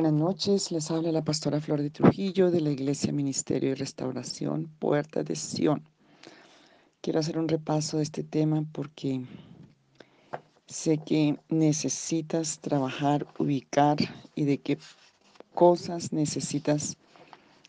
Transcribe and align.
Buenas 0.00 0.18
noches, 0.18 0.72
les 0.72 0.90
habla 0.90 1.12
la 1.12 1.22
pastora 1.22 1.60
Flor 1.60 1.82
de 1.82 1.90
Trujillo 1.90 2.50
de 2.50 2.62
la 2.62 2.70
Iglesia 2.70 3.12
Ministerio 3.12 3.72
y 3.72 3.74
Restauración 3.74 4.66
Puerta 4.78 5.22
de 5.22 5.36
Sion. 5.36 5.86
Quiero 7.02 7.20
hacer 7.20 7.36
un 7.36 7.48
repaso 7.48 7.98
de 7.98 8.04
este 8.04 8.24
tema 8.24 8.64
porque 8.72 9.20
sé 10.66 10.96
que 11.04 11.38
necesitas 11.50 12.60
trabajar, 12.60 13.26
ubicar 13.38 13.98
y 14.34 14.44
de 14.44 14.56
qué 14.56 14.78
cosas 15.54 16.14
necesitas 16.14 16.96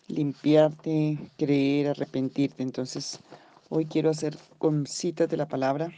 limpiarte, 0.07 1.19
creer, 1.37 1.89
arrepentirte. 1.89 2.63
Entonces, 2.63 3.19
hoy 3.67 3.87
quiero 3.87 4.09
hacer 4.09 4.37
con 4.57 4.87
citas 4.87 5.27
de 5.27 5.35
la 5.35 5.49
palabra 5.49 5.89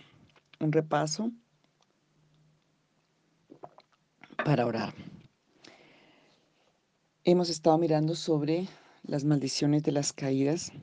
un 0.59 0.71
repaso 0.71 1.29
para 4.43 4.65
orar. 4.65 4.95
Hemos 7.26 7.48
estado 7.48 7.77
mirando 7.77 8.16
sobre 8.16 8.68
las 9.04 9.23
maldiciones 9.23 9.82
de 9.84 9.94
las 9.94 10.12
caídas 10.12 10.73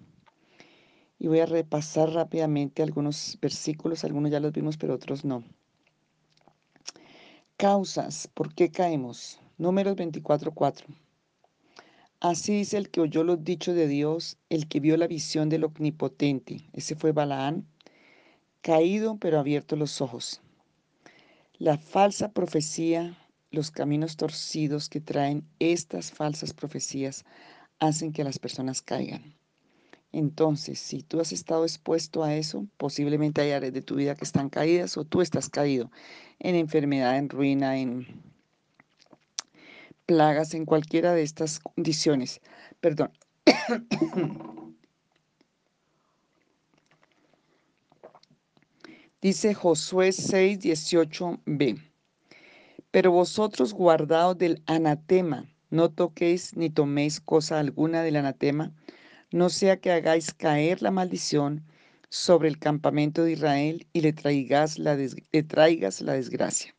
y 1.19 1.27
voy 1.27 1.41
a 1.41 1.45
repasar 1.45 2.15
rápidamente 2.15 2.83
algunos 2.83 3.37
versículos, 3.43 4.05
algunos 4.05 4.31
ya 4.31 4.41
los 4.41 4.51
vimos, 4.51 4.79
pero 4.79 4.95
otros 4.95 5.23
no. 5.23 5.45
Causas, 7.59 8.27
¿por 8.33 8.55
qué 8.55 8.71
caemos? 8.71 9.39
Números 9.59 9.97
24:4. 9.97 10.87
Así 12.21 12.55
dice 12.55 12.79
el 12.79 12.89
que 12.89 13.03
oyó 13.03 13.23
los 13.23 13.45
dichos 13.45 13.75
de 13.75 13.87
Dios, 13.87 14.39
el 14.49 14.67
que 14.67 14.81
vio 14.81 14.97
la 14.97 15.09
visión 15.09 15.51
del 15.51 15.65
omnipotente. 15.65 16.71
Ese 16.73 16.97
fue 16.97 17.13
Balaán, 17.13 17.67
caído 18.63 19.19
pero 19.19 19.39
abierto 19.39 19.77
los 19.77 20.01
ojos. 20.01 20.41
La 21.59 21.77
falsa 21.77 22.33
profecía 22.33 23.19
los 23.51 23.71
caminos 23.71 24.17
torcidos 24.17 24.89
que 24.89 25.01
traen 25.01 25.45
estas 25.59 26.13
falsas 26.13 26.53
profecías 26.55 27.25
hacen 27.79 28.13
que 28.13 28.25
las 28.25 28.39
personas 28.39 28.83
caigan. 28.83 29.35
Entonces, 30.13 30.79
si 30.79 31.03
tú 31.03 31.21
has 31.21 31.33
estado 31.33 31.65
expuesto 31.65 32.25
a 32.25 32.35
eso, 32.35 32.67
posiblemente 32.77 33.41
hay 33.41 33.53
áreas 33.53 33.73
de 33.73 33.83
tu 33.83 33.95
vida 33.97 34.15
que 34.17 34.25
están 34.25 34.51
caídas 34.51 34.97
o 34.97 35.05
tú 35.05 35.21
estás 35.21 35.49
caído 35.49 35.91
en 36.41 36.57
enfermedad, 36.57 37.17
en 37.17 37.29
ruina, 37.29 37.79
en 37.79 38.23
plagas, 40.07 40.55
en 40.55 40.67
cualquiera 40.67 41.13
de 41.15 41.23
estas 41.23 41.61
condiciones. 41.61 42.41
Perdón. 42.81 43.13
Dice 49.23 49.55
Josué 49.55 50.13
6, 50.13 50.61
18b. 50.61 51.90
Pero 52.91 53.13
vosotros 53.13 53.73
guardaos 53.73 54.37
del 54.37 54.63
anatema, 54.67 55.49
no 55.71 55.91
toquéis 55.91 56.57
ni 56.57 56.71
toméis 56.71 57.21
cosa 57.21 57.61
alguna 57.61 58.03
del 58.03 58.17
anatema, 58.17 58.73
no 59.31 59.49
sea 59.49 59.81
que 59.81 59.93
hagáis 59.93 60.35
caer 60.35 60.83
la 60.83 60.91
maldición 60.91 61.65
sobre 62.09 62.49
el 62.49 62.59
campamento 62.59 63.23
de 63.23 63.33
Israel 63.33 63.87
y 63.93 64.01
le 64.01 64.13
traigas 64.13 64.79
la, 64.79 64.97
le 64.97 65.43
traigas 65.45 66.01
la 66.01 66.15
desgracia. 66.15 66.75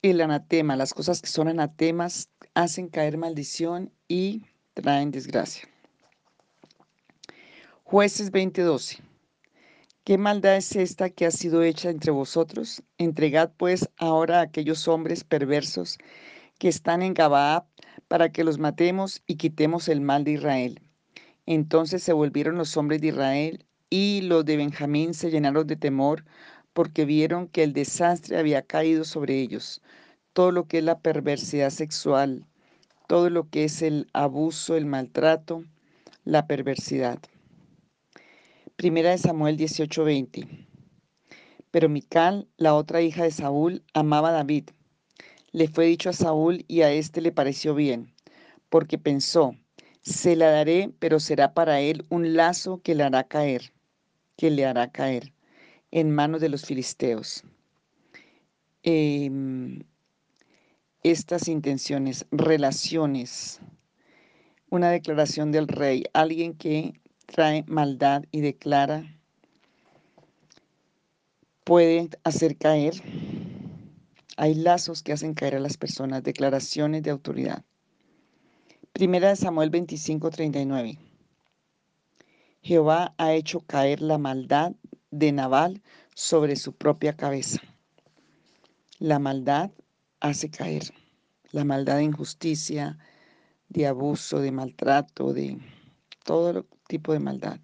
El 0.00 0.20
anatema, 0.20 0.76
las 0.76 0.94
cosas 0.94 1.20
que 1.20 1.28
son 1.28 1.48
anatemas, 1.48 2.30
hacen 2.54 2.88
caer 2.88 3.18
maldición 3.18 3.92
y 4.06 4.44
traen 4.72 5.10
desgracia. 5.10 5.68
Jueces 7.84 8.32
20:12. 8.32 9.07
¿Qué 10.08 10.16
maldad 10.16 10.56
es 10.56 10.74
esta 10.74 11.10
que 11.10 11.26
ha 11.26 11.30
sido 11.30 11.62
hecha 11.62 11.90
entre 11.90 12.12
vosotros? 12.12 12.82
Entregad 12.96 13.52
pues 13.58 13.90
ahora 13.98 14.38
a 14.38 14.44
aquellos 14.44 14.88
hombres 14.88 15.22
perversos 15.22 15.98
que 16.58 16.68
están 16.68 17.02
en 17.02 17.12
Gabaab 17.12 17.66
para 18.08 18.32
que 18.32 18.42
los 18.42 18.58
matemos 18.58 19.20
y 19.26 19.36
quitemos 19.36 19.86
el 19.86 20.00
mal 20.00 20.24
de 20.24 20.30
Israel. 20.30 20.80
Entonces 21.44 22.02
se 22.02 22.14
volvieron 22.14 22.56
los 22.56 22.74
hombres 22.78 23.02
de 23.02 23.08
Israel 23.08 23.66
y 23.90 24.22
los 24.22 24.46
de 24.46 24.56
Benjamín 24.56 25.12
se 25.12 25.30
llenaron 25.30 25.66
de 25.66 25.76
temor 25.76 26.24
porque 26.72 27.04
vieron 27.04 27.46
que 27.46 27.62
el 27.62 27.74
desastre 27.74 28.38
había 28.38 28.62
caído 28.62 29.04
sobre 29.04 29.38
ellos. 29.38 29.82
Todo 30.32 30.52
lo 30.52 30.66
que 30.68 30.78
es 30.78 30.84
la 30.84 31.00
perversidad 31.00 31.68
sexual, 31.68 32.46
todo 33.08 33.28
lo 33.28 33.50
que 33.50 33.64
es 33.64 33.82
el 33.82 34.08
abuso, 34.14 34.74
el 34.74 34.86
maltrato, 34.86 35.64
la 36.24 36.46
perversidad. 36.46 37.18
Primera 38.78 39.10
de 39.10 39.18
Samuel 39.18 39.56
18:20. 39.56 40.46
Pero 41.72 41.88
Mical, 41.88 42.46
la 42.58 42.76
otra 42.76 43.02
hija 43.02 43.24
de 43.24 43.32
Saúl, 43.32 43.82
amaba 43.92 44.28
a 44.28 44.32
David. 44.32 44.70
Le 45.50 45.66
fue 45.66 45.86
dicho 45.86 46.10
a 46.10 46.12
Saúl 46.12 46.64
y 46.68 46.82
a 46.82 46.92
éste 46.92 47.20
le 47.20 47.32
pareció 47.32 47.74
bien, 47.74 48.14
porque 48.68 48.96
pensó, 48.96 49.56
se 50.02 50.36
la 50.36 50.52
daré, 50.52 50.92
pero 51.00 51.18
será 51.18 51.54
para 51.54 51.80
él 51.80 52.06
un 52.08 52.36
lazo 52.36 52.80
que 52.80 52.94
le 52.94 53.02
hará 53.02 53.24
caer, 53.24 53.72
que 54.36 54.48
le 54.48 54.64
hará 54.64 54.92
caer 54.92 55.32
en 55.90 56.12
manos 56.12 56.40
de 56.40 56.48
los 56.48 56.64
filisteos. 56.64 57.42
Em, 58.84 59.80
estas 61.02 61.48
intenciones, 61.48 62.26
relaciones, 62.30 63.60
una 64.70 64.88
declaración 64.92 65.50
del 65.50 65.66
rey, 65.66 66.04
alguien 66.12 66.54
que 66.54 66.92
trae 67.28 67.62
maldad 67.66 68.24
y 68.30 68.40
declara, 68.40 69.04
puede 71.62 72.08
hacer 72.24 72.56
caer. 72.56 72.94
Hay 74.38 74.54
lazos 74.54 75.02
que 75.02 75.12
hacen 75.12 75.34
caer 75.34 75.56
a 75.56 75.60
las 75.60 75.76
personas, 75.76 76.22
declaraciones 76.22 77.02
de 77.02 77.10
autoridad. 77.10 77.64
Primera 78.92 79.28
de 79.28 79.36
Samuel 79.36 79.68
25, 79.68 80.30
39. 80.30 80.98
Jehová 82.62 83.14
ha 83.18 83.32
hecho 83.34 83.60
caer 83.60 84.00
la 84.00 84.18
maldad 84.18 84.72
de 85.10 85.30
Nabal 85.32 85.82
sobre 86.14 86.56
su 86.56 86.72
propia 86.72 87.14
cabeza. 87.14 87.60
La 88.98 89.18
maldad 89.18 89.70
hace 90.20 90.50
caer. 90.50 90.94
La 91.50 91.64
maldad 91.64 91.96
de 91.96 92.04
injusticia, 92.04 92.98
de 93.68 93.86
abuso, 93.86 94.40
de 94.40 94.50
maltrato, 94.50 95.32
de 95.32 95.58
todo 96.24 96.66
tipo 96.88 97.12
de 97.12 97.20
maldad. 97.20 97.60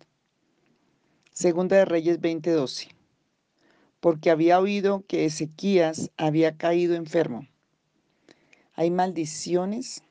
Segunda 1.33 1.77
de 1.77 1.85
Reyes 1.85 2.21
20:12. 2.21 2.95
Porque 3.99 4.31
había 4.31 4.61
oído 4.61 5.05
que 5.09 5.25
Ezequías 5.25 6.13
había 6.17 6.57
caído 6.57 6.95
enfermo. 6.95 7.49
Hay 8.75 8.91
maldiciones 8.91 10.03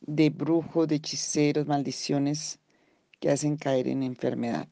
de 0.00 0.30
brujos, 0.30 0.88
de 0.88 0.94
hechiceros, 0.94 1.66
maldiciones 1.66 2.60
que 3.20 3.30
hacen 3.30 3.56
caer 3.56 3.88
en 3.88 4.02
enfermedad. 4.02 4.68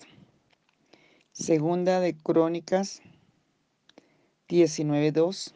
Segunda 1.33 2.01
de 2.01 2.17
Crónicas 2.17 3.03
19:2. 4.49 5.53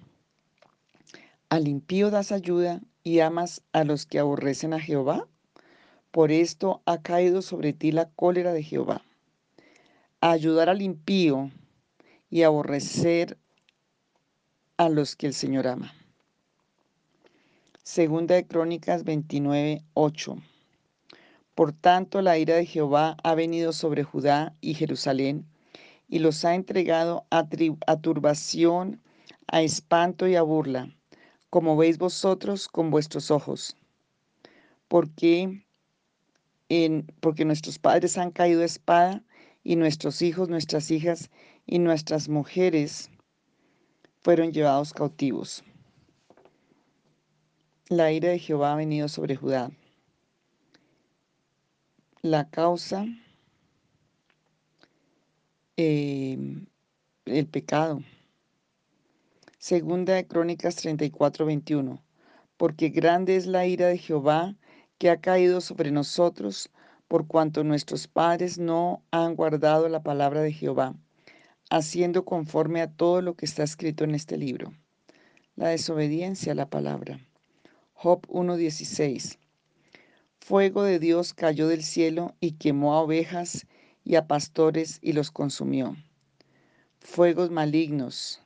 Al 1.49 1.69
impío 1.69 2.11
das 2.11 2.33
ayuda 2.33 2.81
y 3.03 3.21
amas 3.21 3.63
a 3.73 3.85
los 3.85 4.07
que 4.07 4.19
aborrecen 4.19 4.75
a 4.75 4.81
Jehová. 4.81 5.27
Por 6.11 6.33
esto 6.33 6.83
ha 6.87 7.03
caído 7.03 7.41
sobre 7.41 7.73
ti 7.73 7.93
la 7.93 8.11
cólera 8.11 8.53
de 8.53 8.65
Jehová. 8.65 9.03
A 10.21 10.33
ayudar 10.33 10.69
al 10.69 10.83
impío 10.83 11.51
y 12.31 12.43
aborrecer 12.43 13.39
a 14.77 14.89
los 14.89 15.15
que 15.15 15.27
el 15.27 15.35
Señor 15.35 15.69
ama. 15.69 15.95
Segunda 17.85 18.35
de 18.35 18.47
Crónicas 18.47 19.05
29, 19.05 19.83
8. 19.95 20.37
Por 21.55 21.73
tanto, 21.73 22.23
la 22.23 22.39
ira 22.39 22.57
de 22.57 22.67
Jehová 22.67 23.17
ha 23.23 23.35
venido 23.35 23.73
sobre 23.73 24.03
Judá 24.03 24.55
y 24.61 24.75
Jerusalén 24.75 25.47
y 26.09 26.19
los 26.19 26.45
ha 26.45 26.55
entregado 26.55 27.25
a, 27.31 27.47
a 27.87 27.97
turbación, 28.01 29.01
a 29.47 29.63
espanto 29.63 30.27
y 30.27 30.35
a 30.35 30.43
burla, 30.43 30.93
como 31.51 31.77
veis 31.77 31.99
vosotros 31.99 32.67
con 32.67 32.91
vuestros 32.91 33.31
ojos. 33.31 33.77
Porque 34.89 35.63
porque 37.21 37.45
nuestros 37.45 37.79
padres 37.79 38.17
han 38.17 38.31
caído 38.31 38.63
a 38.63 38.65
espada 38.65 39.25
y 39.65 39.75
nuestros 39.75 40.23
hijos, 40.23 40.49
nuestras 40.49 40.91
hijas 40.91 41.31
y 41.67 41.81
nuestras 41.81 42.29
mujeres 42.29 43.11
fueron 44.23 44.53
llevados 44.53 44.93
cautivos. 44.93 45.65
La 47.89 48.13
ira 48.13 48.29
de 48.29 48.39
Jehová 48.39 48.75
ha 48.75 48.77
venido 48.77 49.09
sobre 49.09 49.35
Judá. 49.35 49.73
La 52.23 52.49
causa, 52.51 53.05
em, 55.77 56.67
el 57.25 57.47
pecado. 57.49 58.01
Segunda 59.59 60.15
de 60.15 60.27
Crónicas 60.27 60.77
34, 60.77 61.47
21. 61.47 62.01
Porque 62.57 62.91
grande 62.91 63.35
es 63.35 63.47
la 63.47 63.67
ira 63.67 63.89
de 63.89 63.99
Jehová 63.99 64.55
que 65.01 65.09
ha 65.09 65.19
caído 65.19 65.63
sobre 65.63 65.91
nosotros 65.91 66.69
por 67.09 67.27
cuanto 67.27 67.65
nuestros 67.65 68.07
padres 68.07 68.59
no 68.59 69.03
han 69.11 69.35
guardado 69.35 69.89
la 69.89 70.03
palabra 70.03 70.43
de 70.43 70.53
Jehová, 70.53 70.95
haciendo 71.71 72.27
conforme 72.27 72.83
a 72.83 72.93
todo 72.93 73.23
lo 73.23 73.35
que 73.35 73.47
está 73.47 73.63
escrito 73.63 74.05
en 74.05 74.15
este 74.15 74.37
libro. 74.37 74.75
la 75.57 75.69
desobediencia 75.69 76.53
a 76.53 76.55
la 76.55 76.69
palabra. 76.69 77.19
Job 77.95 78.27
1.16. 78.29 79.39
Fuego 80.39 80.83
de 80.83 80.99
Dios 80.99 81.33
cayó 81.33 81.67
del 81.67 81.83
cielo 81.83 82.35
y 82.39 82.53
quemó 82.53 82.93
a 82.93 83.01
ovejas 83.01 83.67
y 84.05 84.17
a 84.17 84.27
pastores 84.27 84.99
y 85.01 85.15
los 85.15 85.31
consumió. 85.31 85.97
Fuegos 86.99 87.51
malignos 87.51 88.43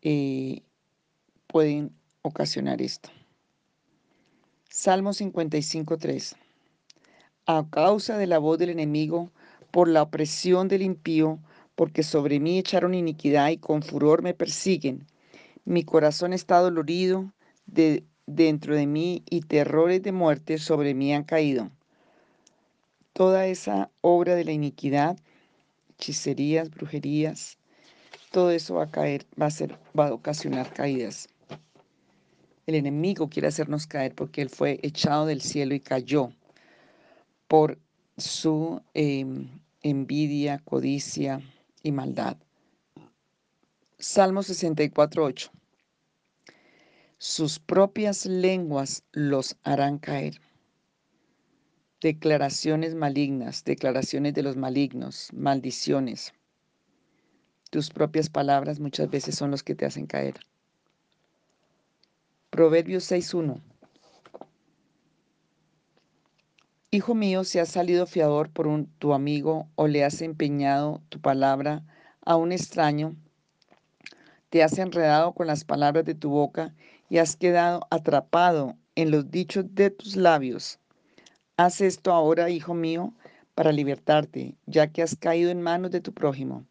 eh, 0.00 0.62
pueden 1.48 1.92
ocasionar 2.22 2.80
esto. 2.80 3.10
Salmo 4.74 5.10
55.3. 5.10 6.34
A 7.44 7.66
causa 7.68 8.16
de 8.16 8.26
la 8.26 8.38
voz 8.38 8.56
del 8.56 8.70
enemigo, 8.70 9.30
por 9.70 9.86
la 9.86 10.00
opresión 10.00 10.66
del 10.66 10.80
impío, 10.80 11.38
porque 11.74 12.02
sobre 12.02 12.40
mí 12.40 12.58
echaron 12.58 12.94
iniquidad 12.94 13.50
y 13.50 13.58
con 13.58 13.82
furor 13.82 14.22
me 14.22 14.32
persiguen. 14.32 15.06
Mi 15.66 15.84
corazón 15.84 16.32
está 16.32 16.58
dolorido 16.60 17.30
de, 17.66 18.02
dentro 18.24 18.74
de 18.74 18.86
mí 18.86 19.22
y 19.28 19.42
terrores 19.42 20.02
de 20.02 20.12
muerte 20.12 20.56
sobre 20.56 20.94
mí 20.94 21.12
han 21.12 21.24
caído. 21.24 21.70
Toda 23.12 23.46
esa 23.48 23.90
obra 24.00 24.34
de 24.34 24.46
la 24.46 24.52
iniquidad, 24.52 25.18
hechicerías, 25.90 26.70
brujerías, 26.70 27.58
todo 28.30 28.50
eso 28.50 28.76
va 28.76 28.84
a 28.84 28.90
caer, 28.90 29.26
va 29.40 29.46
a 29.46 29.50
ser, 29.50 29.78
va 29.96 30.06
a 30.06 30.14
ocasionar 30.14 30.72
caídas. 30.72 31.28
El 32.66 32.74
enemigo 32.74 33.28
quiere 33.28 33.48
hacernos 33.48 33.86
caer 33.86 34.14
porque 34.14 34.42
él 34.42 34.50
fue 34.50 34.78
echado 34.82 35.26
del 35.26 35.40
cielo 35.40 35.74
y 35.74 35.80
cayó 35.80 36.32
por 37.48 37.78
su 38.16 38.80
em, 38.94 39.48
envidia, 39.82 40.60
codicia 40.64 41.40
y 41.82 41.92
maldad. 41.92 42.36
Salmo 43.98 44.42
64, 44.42 45.24
8 45.24 45.52
sus 47.22 47.60
propias 47.60 48.26
lenguas 48.26 49.04
los 49.12 49.54
harán 49.62 50.00
caer. 50.00 50.40
Declaraciones 52.00 52.96
malignas, 52.96 53.62
declaraciones 53.62 54.34
de 54.34 54.42
los 54.42 54.56
malignos, 54.56 55.28
maldiciones. 55.32 56.34
Tus 57.70 57.90
propias 57.90 58.28
palabras 58.28 58.80
muchas 58.80 59.08
veces 59.08 59.36
son 59.36 59.52
los 59.52 59.62
que 59.62 59.76
te 59.76 59.86
hacen 59.86 60.08
caer. 60.08 60.40
Proverbios 62.52 63.10
6.1. 63.10 63.62
Hijo 66.90 67.14
mío, 67.14 67.44
si 67.44 67.58
has 67.58 67.70
salido 67.70 68.06
fiador 68.06 68.50
por 68.50 68.66
un, 68.66 68.88
tu 68.98 69.14
amigo 69.14 69.70
o 69.74 69.88
le 69.88 70.04
has 70.04 70.20
empeñado 70.20 71.00
tu 71.08 71.18
palabra 71.18 71.82
a 72.26 72.36
un 72.36 72.52
extraño, 72.52 73.16
te 74.50 74.62
has 74.62 74.76
enredado 74.76 75.32
con 75.32 75.46
las 75.46 75.64
palabras 75.64 76.04
de 76.04 76.14
tu 76.14 76.28
boca 76.28 76.74
y 77.08 77.16
has 77.16 77.36
quedado 77.36 77.86
atrapado 77.88 78.76
en 78.96 79.10
los 79.10 79.30
dichos 79.30 79.64
de 79.74 79.88
tus 79.88 80.14
labios. 80.14 80.78
Haz 81.56 81.80
esto 81.80 82.12
ahora, 82.12 82.50
hijo 82.50 82.74
mío, 82.74 83.14
para 83.54 83.72
libertarte, 83.72 84.56
ya 84.66 84.88
que 84.88 85.00
has 85.00 85.16
caído 85.16 85.50
en 85.50 85.62
manos 85.62 85.90
de 85.90 86.02
tu 86.02 86.12
prójimo. 86.12 86.66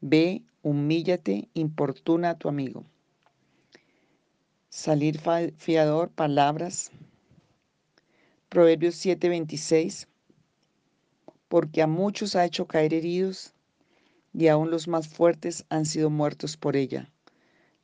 Ve, 0.00 0.44
humíllate, 0.62 1.48
importuna 1.54 2.30
a 2.30 2.38
tu 2.38 2.48
amigo. 2.48 2.84
Salir 4.74 5.20
fiador, 5.56 6.10
palabras. 6.10 6.90
Proverbios 8.48 8.96
7:26. 8.96 10.08
Porque 11.46 11.80
a 11.80 11.86
muchos 11.86 12.34
ha 12.34 12.44
hecho 12.44 12.66
caer 12.66 12.92
heridos, 12.92 13.54
y 14.32 14.48
aún 14.48 14.72
los 14.72 14.88
más 14.88 15.06
fuertes 15.06 15.64
han 15.68 15.86
sido 15.86 16.10
muertos 16.10 16.56
por 16.56 16.74
ella. 16.74 17.08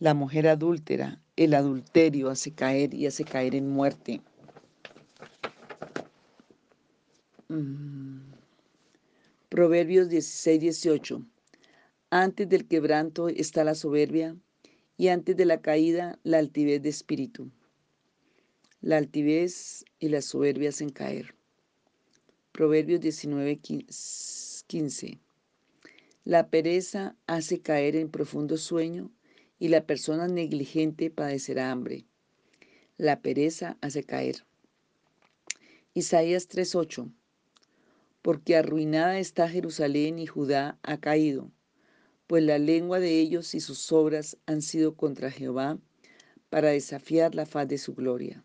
La 0.01 0.15
mujer 0.15 0.49
adúltera 0.49 1.21
el 1.37 1.55
adulterio 1.55 2.29
hace 2.29 2.51
caer 2.51 2.93
y 2.93 3.07
hace 3.07 3.25
caer 3.25 3.55
en 3.55 3.71
muerte. 3.71 4.21
Mm. 7.47 8.33
Proverbios 9.49 10.09
16, 10.09 10.61
18. 10.61 11.25
Antes 12.11 12.49
del 12.49 12.67
quebranto 12.67 13.29
está 13.29 13.63
la 13.63 13.77
soberbia 13.77 14.35
y 15.01 15.09
antes 15.09 15.35
de 15.35 15.47
la 15.47 15.63
caída 15.63 16.19
la 16.25 16.37
altivez 16.37 16.83
de 16.83 16.91
espíritu. 16.91 17.51
La 18.83 18.99
altivez 18.99 19.87
y 19.99 20.11
la 20.11 20.21
soberbia 20.21 20.69
hacen 20.69 20.91
caer. 20.91 21.35
Proverbios 22.53 23.01
19, 23.01 23.61
15. 24.67 25.19
La 26.27 26.51
pereza 26.51 27.17
hace 27.27 27.63
caer 27.63 27.97
en 27.97 28.11
profundo 28.11 28.59
sueño 28.59 29.11
y 29.59 29.69
la 29.69 29.87
persona 29.87 30.29
negligente 30.29 31.09
padecerá 31.09 31.71
hambre. 31.71 32.05
La 32.99 33.23
pereza 33.23 33.79
hace 33.81 34.05
caer. 34.05 34.45
Isaías 35.95 36.47
3:8 36.47 37.11
Porque 38.21 38.55
arruinada 38.55 39.19
está 39.19 39.49
Jerusalén 39.49 40.19
y 40.19 40.27
Judá 40.27 40.79
ha 40.83 40.99
caído, 41.01 41.51
pues 42.31 42.45
la 42.45 42.59
lengua 42.59 43.01
de 43.01 43.19
ellos 43.19 43.57
y 43.57 43.61
sus 43.61 43.91
obras 43.91 44.37
han 44.47 44.63
sido 44.63 44.95
contra 44.95 45.33
Jehová 45.33 45.81
para 46.49 46.69
desafiar 46.69 47.35
la 47.35 47.45
faz 47.45 47.67
de 47.67 47.77
su 47.77 47.93
gloria. 47.93 48.45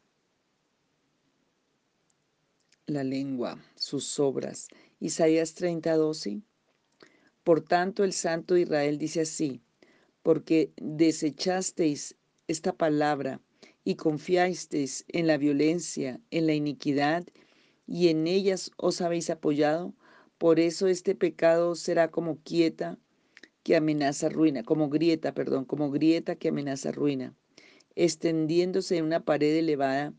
La 2.87 3.03
lengua, 3.03 3.63
sus 3.75 4.19
obras. 4.19 4.69
Isaías 4.99 5.53
30:12 5.53 6.41
Por 7.43 7.61
tanto 7.61 8.03
el 8.03 8.13
Santo 8.13 8.57
Israel 8.57 8.97
dice 8.97 9.21
así, 9.21 9.61
porque 10.23 10.73
desechasteis 10.77 12.15
esta 12.47 12.73
palabra 12.73 13.39
y 13.83 13.97
confiasteis 13.97 15.05
en 15.09 15.27
la 15.27 15.37
violencia, 15.37 16.19
en 16.31 16.47
la 16.47 16.55
iniquidad, 16.55 17.23
y 17.85 18.07
en 18.07 18.25
ellas 18.25 18.71
os 18.77 19.01
habéis 19.01 19.29
apoyado, 19.29 19.93
por 20.39 20.59
eso 20.59 20.87
este 20.87 21.13
pecado 21.13 21.75
será 21.75 22.09
como 22.09 22.39
quieta 22.41 22.97
que 23.65 23.75
amenaza 23.75 24.29
ruina, 24.29 24.63
como 24.63 24.87
grieta, 24.89 25.33
perdón, 25.33 25.65
como 25.65 25.91
grieta 25.91 26.37
que 26.37 26.47
amenaza 26.47 26.93
ruina, 26.93 27.33
extendiéndose 27.95 28.95
en 28.95 29.03
una 29.03 29.25
pared 29.25 29.57
elevada, 29.57 30.13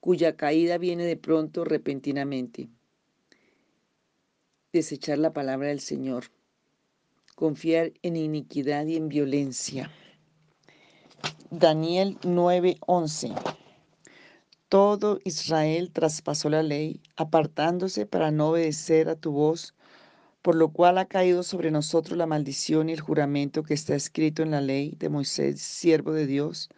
cuya 0.00 0.36
caída 0.36 0.76
viene 0.76 1.06
de 1.06 1.16
pronto 1.16 1.64
repentinamente. 1.64 2.68
Desechar 4.74 5.18
la 5.18 5.32
palabra 5.32 5.68
del 5.68 5.80
Señor 5.80 6.24
confiar 7.38 7.92
en 8.02 8.16
iniquidad 8.16 8.84
y 8.86 8.96
en 8.96 9.08
violencia. 9.08 9.92
Daniel 11.52 12.18
9:11 12.22 13.32
Todo 14.68 15.20
Israel 15.22 15.92
traspasó 15.92 16.50
la 16.50 16.64
ley, 16.64 17.00
apartándose 17.14 18.06
para 18.06 18.32
no 18.32 18.48
obedecer 18.48 19.08
a 19.08 19.14
tu 19.14 19.30
voz, 19.30 19.72
por 20.42 20.54
lo 20.54 20.70
cual 20.70 20.98
ha 20.98 21.06
caído 21.06 21.42
sobre 21.42 21.70
nosotros 21.70 22.16
la 22.16 22.26
maldición 22.26 22.88
y 22.88 22.92
el 22.92 23.00
juramento 23.00 23.62
que 23.62 23.74
está 23.74 23.94
escrito 23.94 24.42
en 24.42 24.50
la 24.50 24.60
ley 24.60 24.94
de 24.98 25.08
Moisés, 25.08 25.60
siervo 25.60 26.12
de 26.12 26.26
Dios, 26.26 26.68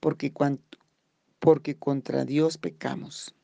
porque, 0.00 0.32
porque 1.38 1.76
contra 1.76 2.24
Dios 2.24 2.58
pecamos. 2.58 3.34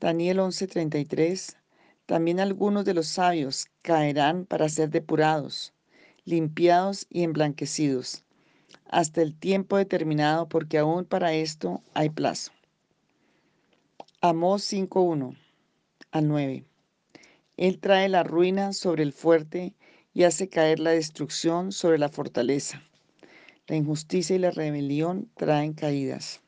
Daniel 0.00 0.38
11:33 0.38 1.56
también 2.08 2.40
algunos 2.40 2.86
de 2.86 2.94
los 2.94 3.06
sabios 3.06 3.66
caerán 3.82 4.46
para 4.46 4.70
ser 4.70 4.88
depurados, 4.88 5.74
limpiados 6.24 7.06
y 7.10 7.22
emblanquecidos, 7.22 8.24
hasta 8.86 9.20
el 9.20 9.38
tiempo 9.38 9.76
determinado, 9.76 10.48
porque 10.48 10.78
aún 10.78 11.04
para 11.04 11.34
esto 11.34 11.82
hay 11.92 12.08
plazo. 12.08 12.52
Amós 14.22 14.62
5.1 14.72 15.36
al 16.10 16.28
9. 16.28 16.67
Él 17.58 17.80
trae 17.80 18.08
la 18.08 18.22
ruina 18.22 18.72
sobre 18.72 19.02
el 19.02 19.12
fuerte 19.12 19.74
y 20.14 20.22
hace 20.22 20.48
caer 20.48 20.78
la 20.78 20.92
destrucción 20.92 21.72
sobre 21.72 21.98
la 21.98 22.08
fortaleza. 22.08 22.84
La 23.66 23.74
injusticia 23.74 24.36
y 24.36 24.38
la 24.38 24.52
rebelión 24.52 25.28
traen 25.36 25.72
caídas. 25.72 26.40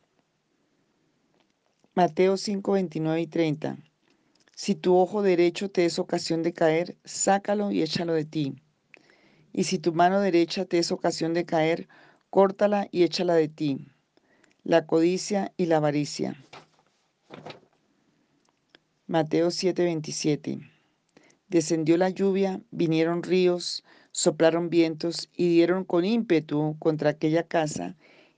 Mateo 1.94 2.36
5, 2.36 2.72
29 2.72 3.20
y 3.22 3.26
30. 3.26 3.78
Si 4.54 4.76
tu 4.76 4.96
ojo 4.96 5.22
derecho 5.22 5.68
te 5.68 5.84
es 5.84 5.98
ocasión 5.98 6.44
de 6.44 6.52
caer, 6.52 6.96
sácalo 7.04 7.72
y 7.72 7.82
échalo 7.82 8.14
de 8.14 8.24
ti. 8.24 8.54
Y 9.52 9.64
si 9.64 9.80
tu 9.80 9.92
mano 9.92 10.20
derecha 10.20 10.64
te 10.64 10.78
es 10.78 10.92
ocasión 10.92 11.34
de 11.34 11.44
caer, 11.44 11.88
córtala 12.30 12.86
y 12.92 13.02
échala 13.02 13.34
de 13.34 13.48
ti. 13.48 13.88
La 14.62 14.86
codicia 14.86 15.52
y 15.56 15.66
la 15.66 15.78
avaricia. 15.78 16.36
Mateo 19.08 19.48
7:27. 19.48 20.79
Descendió 21.50 21.97
la 21.97 22.11
lluvia, 22.11 22.61
vinieron 22.71 23.25
ríos, 23.25 23.83
soplaron 24.12 24.71
vientos 24.71 25.28
y 25.37 25.49
dieron 25.49 25.85
con 25.85 26.04
ímpetu 26.04 26.76
contra 26.78 27.11
aquella 27.11 27.42
casa, 27.42 27.97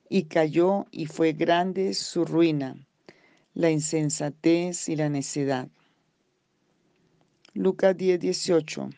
y 0.09 0.25
cayó 0.25 0.87
y 0.91 1.07
fue 1.07 1.35
grande 1.35 1.93
su 1.93 2.25
ruina, 2.25 2.75
la 3.53 3.71
insensatez 3.71 4.89
y 4.89 4.97
la 4.97 5.11
necedad. 5.11 5.69
Lucas 7.53 7.95
10, 7.99 8.19
18. 8.19 8.89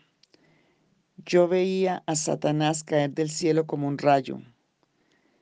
Yo 1.27 1.49
veía 1.49 2.05
a 2.07 2.15
Satanás 2.15 2.85
caer 2.85 3.11
del 3.15 3.31
cielo 3.31 3.67
como 3.67 3.89
un 3.89 3.99
rayo. 3.99 4.41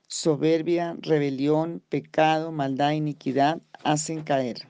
Soberbia, 0.08 0.96
rebelión, 0.98 1.82
pecado, 1.90 2.52
maldad, 2.52 2.92
iniquidad 2.92 3.60
hacen 3.84 4.22
caer. 4.22 4.66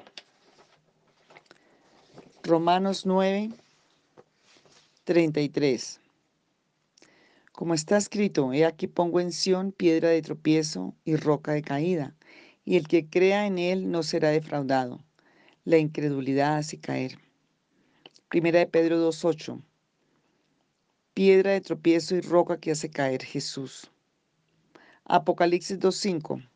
Romanos 2.43 3.07
9, 3.07 3.51
33. 5.05 6.01
Como 7.51 7.75
está 7.75 7.97
escrito, 7.97 8.53
he 8.53 8.65
aquí 8.65 8.87
pongo 8.87 9.19
en 9.19 9.33
Sión 9.33 9.73
piedra 9.73 10.11
de 10.11 10.23
tropiezo 10.23 10.95
y 11.05 11.17
roca 11.17 11.51
de 11.53 11.63
caída, 11.63 12.15
y 12.65 12.77
el 12.77 12.87
que 12.87 13.09
crea 13.09 13.49
en 13.49 13.59
él 13.59 13.91
no 13.91 14.05
será 14.05 14.31
defraudado. 14.31 15.01
La 15.65 15.79
incredulidad 15.79 16.57
hace 16.57 16.79
caer. 16.79 17.19
Primera 18.29 18.61
de 18.61 18.69
Pedro 18.69 19.11
2.8. 19.11 19.61
Piedra 21.15 21.51
de 21.51 21.61
tropiezo 21.61 22.15
y 22.15 22.21
roca 22.21 22.59
que 22.59 22.71
hace 22.71 22.89
caer 22.89 23.25
Jesús. 23.25 23.91
Apocalipsis 25.05 25.81
2.5. 25.81 26.49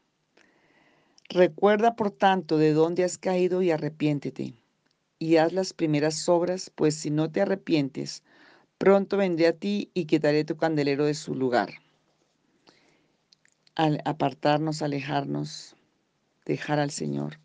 Recuerda 1.30 1.96
por 1.96 2.12
tanto 2.12 2.58
de 2.58 2.72
dónde 2.72 3.02
has 3.02 3.18
caído 3.18 3.60
y 3.60 3.72
arrepiéntete, 3.72 4.54
y 5.18 5.36
haz 5.36 5.52
las 5.52 5.72
primeras 5.72 6.28
obras, 6.28 6.70
pues 6.72 6.94
si 6.94 7.10
no 7.10 7.28
te 7.28 7.40
arrepientes, 7.40 8.22
Pronto 8.78 9.16
vendré 9.16 9.46
a 9.46 9.52
ti 9.54 9.90
y 9.94 10.04
quitaré 10.04 10.44
tu 10.44 10.56
candelero 10.56 11.06
de 11.06 11.14
su 11.14 11.34
lugar. 11.34 11.70
Al 13.74 14.02
apartarnos, 14.04 14.82
alejarnos, 14.82 15.76
dejar 16.44 16.78
al 16.78 16.90
Señor. 16.90 17.40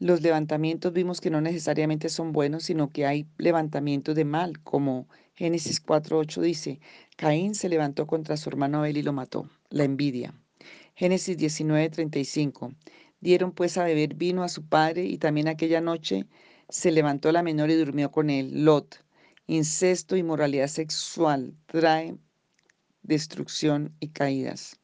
Los 0.00 0.22
levantamientos 0.22 0.92
vimos 0.92 1.20
que 1.20 1.30
no 1.30 1.40
necesariamente 1.40 2.08
son 2.08 2.32
buenos, 2.32 2.64
sino 2.64 2.90
que 2.90 3.06
hay 3.06 3.26
levantamientos 3.38 4.14
de 4.16 4.24
mal, 4.24 4.60
como 4.60 5.06
Génesis 5.34 5.84
4.8 5.84 6.40
dice, 6.40 6.80
Caín 7.16 7.54
se 7.54 7.68
levantó 7.68 8.06
contra 8.06 8.36
su 8.36 8.48
hermano 8.48 8.78
Abel 8.78 8.96
y 8.96 9.02
lo 9.02 9.12
mató, 9.12 9.48
la 9.68 9.84
envidia. 9.84 10.34
Génesis 10.94 11.38
19.35, 11.38 12.74
dieron 13.20 13.52
pues 13.52 13.78
a 13.78 13.84
beber 13.84 14.14
vino 14.14 14.42
a 14.42 14.48
su 14.48 14.66
padre 14.66 15.04
y 15.04 15.18
también 15.18 15.48
aquella 15.48 15.80
noche 15.80 16.26
se 16.70 16.92
levantó 16.92 17.32
la 17.32 17.42
menor 17.42 17.70
y 17.70 17.74
durmió 17.74 18.10
con 18.10 18.30
él. 18.30 18.64
Lot, 18.64 19.04
incesto 19.46 20.16
y 20.16 20.22
moralidad 20.22 20.68
sexual 20.68 21.54
trae 21.66 22.16
destrucción 23.02 23.94
y 23.98 24.08
caídas. 24.08 24.78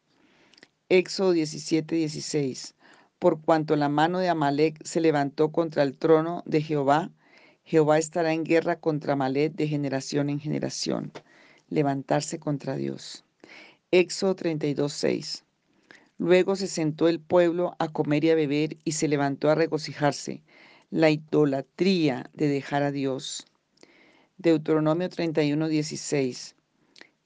Éxodo 0.88 1.32
17, 1.32 1.94
16. 1.94 2.74
Por 3.18 3.40
cuanto 3.40 3.76
la 3.76 3.88
mano 3.88 4.18
de 4.18 4.28
Amalek 4.28 4.84
se 4.84 5.00
levantó 5.00 5.52
contra 5.52 5.82
el 5.84 5.96
trono 5.96 6.42
de 6.44 6.60
Jehová, 6.60 7.10
Jehová 7.64 7.98
estará 7.98 8.32
en 8.32 8.44
guerra 8.44 8.78
contra 8.78 9.14
Amalek 9.14 9.54
de 9.54 9.68
generación 9.68 10.28
en 10.28 10.40
generación. 10.40 11.12
Levantarse 11.68 12.38
contra 12.38 12.76
Dios. 12.76 13.24
Éxodo 13.90 14.34
32, 14.34 14.92
6. 14.92 15.44
Luego 16.18 16.56
se 16.56 16.66
sentó 16.66 17.08
el 17.08 17.20
pueblo 17.20 17.76
a 17.78 17.88
comer 17.88 18.24
y 18.24 18.30
a 18.30 18.34
beber 18.34 18.76
y 18.84 18.92
se 18.92 19.08
levantó 19.08 19.50
a 19.50 19.54
regocijarse 19.54 20.42
la 20.90 21.10
idolatría 21.10 22.30
de 22.32 22.48
dejar 22.48 22.82
a 22.82 22.92
Dios. 22.92 23.44
Deuteronomio 24.38 25.08
31, 25.08 25.68
16. 25.68 26.54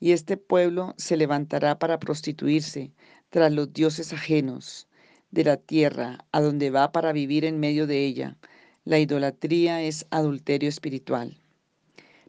Y 0.01 0.13
este 0.13 0.37
pueblo 0.39 0.95
se 0.97 1.17
levantará 1.17 1.79
para 1.79 1.99
prostituirse 1.99 2.93
tras 3.29 3.53
los 3.53 3.73
dioses 3.73 4.13
ajenos 4.13 4.89
de 5.31 5.45
la 5.45 5.57
tierra, 5.59 6.25
a 6.33 6.41
donde 6.41 6.71
va 6.71 6.91
para 6.91 7.13
vivir 7.13 7.45
en 7.45 7.61
medio 7.61 7.87
de 7.87 8.05
ella. 8.05 8.37
La 8.85 8.99
idolatría 8.99 9.83
es 9.83 10.07
adulterio 10.11 10.69
espiritual. 10.69 11.37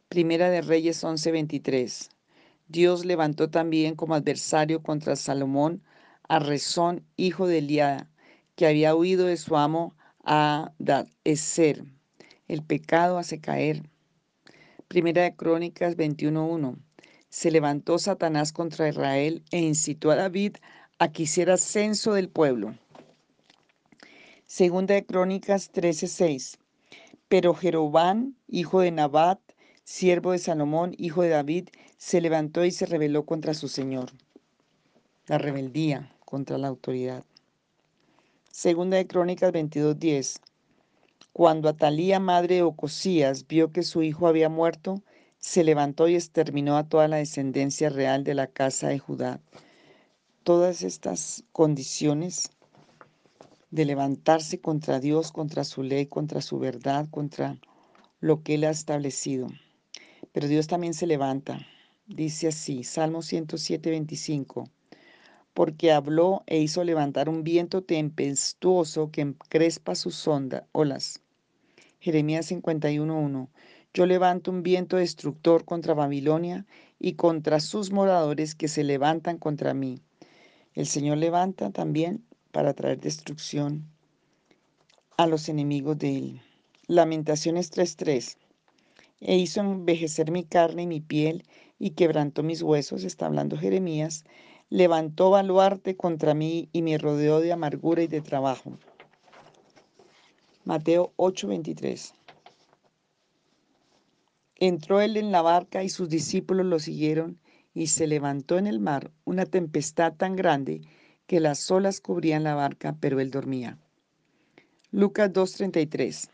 Primera 0.10 0.50
de 0.50 0.62
Reyes 0.62 1.02
11:23. 1.04 2.10
Dios 2.68 3.06
levantó 3.06 3.50
también 3.50 3.96
como 3.96 4.16
adversario 4.16 4.84
contra 4.84 5.16
Salomón 5.16 5.82
a 6.28 6.40
Rezón, 6.40 7.06
hijo 7.16 7.48
de 7.48 7.60
Eliada, 7.60 8.10
que 8.56 8.68
había 8.68 8.96
huido 8.96 9.28
de 9.28 9.38
su 9.38 9.56
amo 9.56 9.96
a 10.24 10.72
ser. 11.36 11.84
El 12.48 12.64
pecado 12.64 13.18
hace 13.18 13.40
caer. 13.40 13.84
Primera 14.88 15.24
de 15.24 15.36
Crónicas 15.36 15.96
21.1. 15.96 16.76
Se 17.30 17.50
levantó 17.50 17.98
Satanás 17.98 18.52
contra 18.52 18.90
Israel 18.90 19.44
e 19.52 19.60
incitó 19.60 20.12
a 20.12 20.16
David 20.16 20.58
a 21.00 21.12
que 21.12 21.24
hiciera 21.24 21.56
censo 21.58 22.14
del 22.14 22.28
pueblo. 22.28 22.76
Segunda 24.46 24.96
de 24.96 25.06
Crónicas 25.06 25.72
13.6. 25.72 26.58
Pero 27.30 27.54
Jerobán, 27.54 28.36
hijo 28.50 28.82
de 28.82 28.92
Nabat, 28.92 29.40
siervo 29.86 30.34
de 30.34 30.40
Salomón, 30.40 30.94
hijo 30.98 31.22
de 31.22 31.30
David, 31.30 31.70
se 31.96 32.20
levantó 32.20 32.66
y 32.66 32.72
se 32.72 32.86
rebeló 32.86 33.26
contra 33.26 33.54
su 33.54 33.70
señor. 33.70 34.12
La 35.28 35.38
rebeldía 35.38 36.14
contra 36.26 36.58
la 36.58 36.68
autoridad. 36.68 37.24
Segunda 38.52 38.98
de 38.98 39.08
Crónicas 39.08 39.54
22:10. 39.54 40.42
Cuando 41.32 41.70
Atalía, 41.70 42.20
madre 42.20 42.56
de 42.56 42.62
Ocosías, 42.64 43.48
vio 43.48 43.72
que 43.72 43.82
su 43.82 44.04
hijo 44.04 44.28
había 44.28 44.50
muerto, 44.50 45.02
se 45.40 45.64
levantó 45.64 46.10
y 46.10 46.16
exterminó 46.16 46.76
a 46.76 46.90
toda 46.90 47.08
la 47.08 47.16
descendencia 47.16 47.90
real 47.90 48.26
de 48.26 48.34
la 48.36 48.48
casa 48.48 48.90
de 48.90 49.00
Judá. 49.00 49.40
Todas 50.44 50.82
estas 50.82 51.46
condiciones 51.54 52.52
de 53.70 53.86
levantarse 53.86 54.60
contra 54.60 55.00
Dios, 55.00 55.32
contra 55.32 55.64
su 55.64 55.82
ley, 55.82 56.08
contra 56.08 56.42
su 56.42 56.60
verdad, 56.60 57.08
contra 57.10 57.58
lo 58.20 58.44
que 58.44 58.56
Él 58.56 58.66
ha 58.66 58.70
establecido. 58.70 59.48
Pero 60.34 60.50
Dios 60.50 60.68
también 60.68 60.94
se 60.94 61.08
levanta. 61.08 61.66
Dice 62.06 62.50
así, 62.50 62.84
Salmo 62.84 63.22
107, 63.22 63.90
25 63.92 64.66
porque 65.54 65.92
habló 65.92 66.44
e 66.48 66.60
hizo 66.60 66.84
levantar 66.84 67.30
un 67.30 67.44
viento 67.44 67.84
tempestuoso 67.84 69.12
que 69.12 69.22
encrespa 69.22 69.96
sus 69.96 70.28
ondas, 70.28 70.64
olas. 70.72 71.22
Jeremías 72.00 72.52
51.1 72.52 73.48
Yo 73.94 74.06
levanto 74.06 74.52
un 74.52 74.64
viento 74.64 74.98
destructor 74.98 75.66
contra 75.66 75.94
Babilonia 75.94 76.66
y 77.00 77.14
contra 77.14 77.60
sus 77.60 77.92
moradores 77.92 78.56
que 78.56 78.68
se 78.68 78.84
levantan 78.84 79.38
contra 79.38 79.74
mí. 79.74 80.00
El 80.74 80.86
Señor 80.86 81.18
levanta 81.18 81.70
también 81.72 82.24
para 82.52 82.74
traer 82.74 83.00
destrucción 83.00 83.86
a 85.18 85.28
los 85.28 85.50
enemigos 85.50 85.98
de 85.98 86.18
él. 86.18 86.42
Lamentaciones 86.88 87.72
3.3 87.72 88.38
E 89.20 89.38
hizo 89.38 89.62
envejecer 89.62 90.32
mi 90.32 90.44
carne 90.44 90.84
y 90.84 90.88
mi 90.88 91.02
piel 91.02 91.44
y 91.78 91.92
quebrantó 91.92 92.42
mis 92.44 92.62
huesos, 92.62 93.04
está 93.04 93.26
hablando 93.26 93.58
Jeremías, 93.58 94.24
levantó 94.72 95.30
baluarte 95.30 95.98
contra 95.98 96.34
mí 96.34 96.70
y 96.72 96.82
me 96.82 96.98
rodeó 96.98 97.42
de 97.42 97.52
amargura 97.52 98.04
y 98.04 98.08
de 98.08 98.22
trabajo. 98.22 98.72
Mateo 100.64 101.12
8:23. 101.18 102.14
Entró 104.56 105.02
él 105.02 105.18
en 105.18 105.32
la 105.32 105.42
barca 105.42 105.84
y 105.84 105.90
sus 105.90 106.08
discípulos 106.08 106.66
lo 106.66 106.80
siguieron 106.80 107.38
y 107.74 107.88
se 107.88 108.08
levantó 108.08 108.58
en 108.58 108.66
el 108.66 108.80
mar 108.80 109.12
una 109.26 109.46
tempestad 109.46 110.14
tan 110.14 110.38
grande 110.38 110.82
que 111.28 111.42
las 111.42 111.70
olas 111.70 112.00
cubrían 112.00 112.44
la 112.44 112.56
barca, 112.56 112.96
pero 113.00 113.20
él 113.20 113.30
dormía. 113.30 113.78
Lucas 114.90 115.34
2:33. 115.34 116.30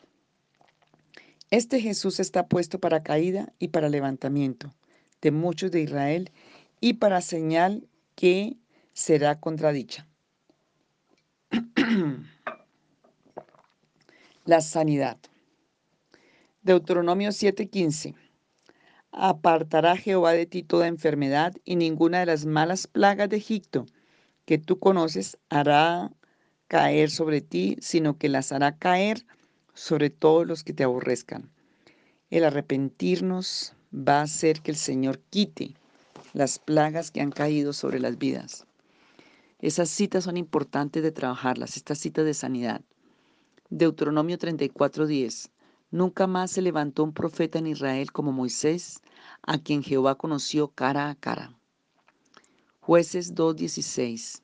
Este 1.49 1.81
Jesús 1.81 2.19
está 2.19 2.45
puesto 2.45 2.79
para 2.79 3.01
caída 3.01 3.51
y 3.57 3.69
para 3.69 3.89
levantamiento 3.89 4.75
de 5.21 5.31
muchos 5.31 5.71
de 5.71 5.81
Israel 5.81 6.29
y 6.79 6.93
para 6.93 7.21
señal 7.21 7.87
que 8.17 8.57
será 8.93 9.39
contradicha. 9.39 10.07
La 14.45 14.61
sanidad. 14.61 15.19
Deuteronomio 16.63 17.29
7:15. 17.29 18.15
Apartará 19.11 19.95
Jehová 19.97 20.31
de 20.33 20.47
ti 20.47 20.63
toda 20.63 20.87
enfermedad 20.87 21.53
y 21.63 21.75
ninguna 21.75 22.19
de 22.19 22.25
las 22.25 22.47
malas 22.47 22.87
plagas 22.87 23.29
de 23.29 23.37
Egipto 23.37 23.85
que 24.45 24.57
tú 24.57 24.79
conoces 24.79 25.37
hará 25.49 26.11
caer 26.67 27.11
sobre 27.11 27.41
ti, 27.41 27.77
sino 27.81 28.17
que 28.17 28.29
las 28.29 28.51
hará 28.51 28.77
caer 28.79 29.27
sobre 29.75 30.09
todos 30.09 30.47
los 30.47 30.63
que 30.63 30.73
te 30.73 30.83
aborrezcan. 30.83 31.51
El 32.31 32.45
arrepentirnos 32.45 33.75
va 33.93 34.21
a 34.21 34.23
hacer 34.23 34.61
que 34.61 34.71
el 34.71 34.77
Señor 34.77 35.19
quite 35.29 35.75
las 36.37 36.59
plagas 36.59 37.09
que 37.09 37.19
han 37.19 37.31
caído 37.31 37.73
sobre 37.73 37.99
las 37.99 38.19
vidas. 38.19 38.67
Esas 39.59 39.89
citas 39.89 40.25
son 40.25 40.37
importantes 40.37 41.01
de 41.01 41.11
trabajarlas, 41.11 41.77
estas 41.77 41.97
citas 41.97 42.25
de 42.25 42.35
sanidad. 42.35 42.81
Deuteronomio 43.71 44.37
34:10. 44.37 45.49
Nunca 45.89 46.27
más 46.27 46.51
se 46.51 46.61
levantó 46.61 47.03
un 47.03 47.13
profeta 47.13 47.57
en 47.57 47.65
Israel 47.65 48.11
como 48.11 48.31
Moisés, 48.31 49.01
a 49.41 49.57
quien 49.57 49.81
Jehová 49.81 50.13
conoció 50.13 50.67
cara 50.67 51.09
a 51.09 51.15
cara. 51.15 51.57
Jueces 52.81 53.33
2:16. 53.33 54.43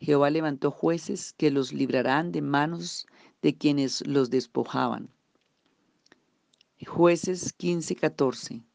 Jehová 0.00 0.30
levantó 0.30 0.72
jueces 0.72 1.34
que 1.34 1.52
los 1.52 1.72
librarán 1.72 2.32
de 2.32 2.42
manos 2.42 3.06
de 3.42 3.56
quienes 3.56 4.04
los 4.08 4.28
despojaban. 4.30 5.08
Jueces 6.84 7.52
15:14. 7.52 8.67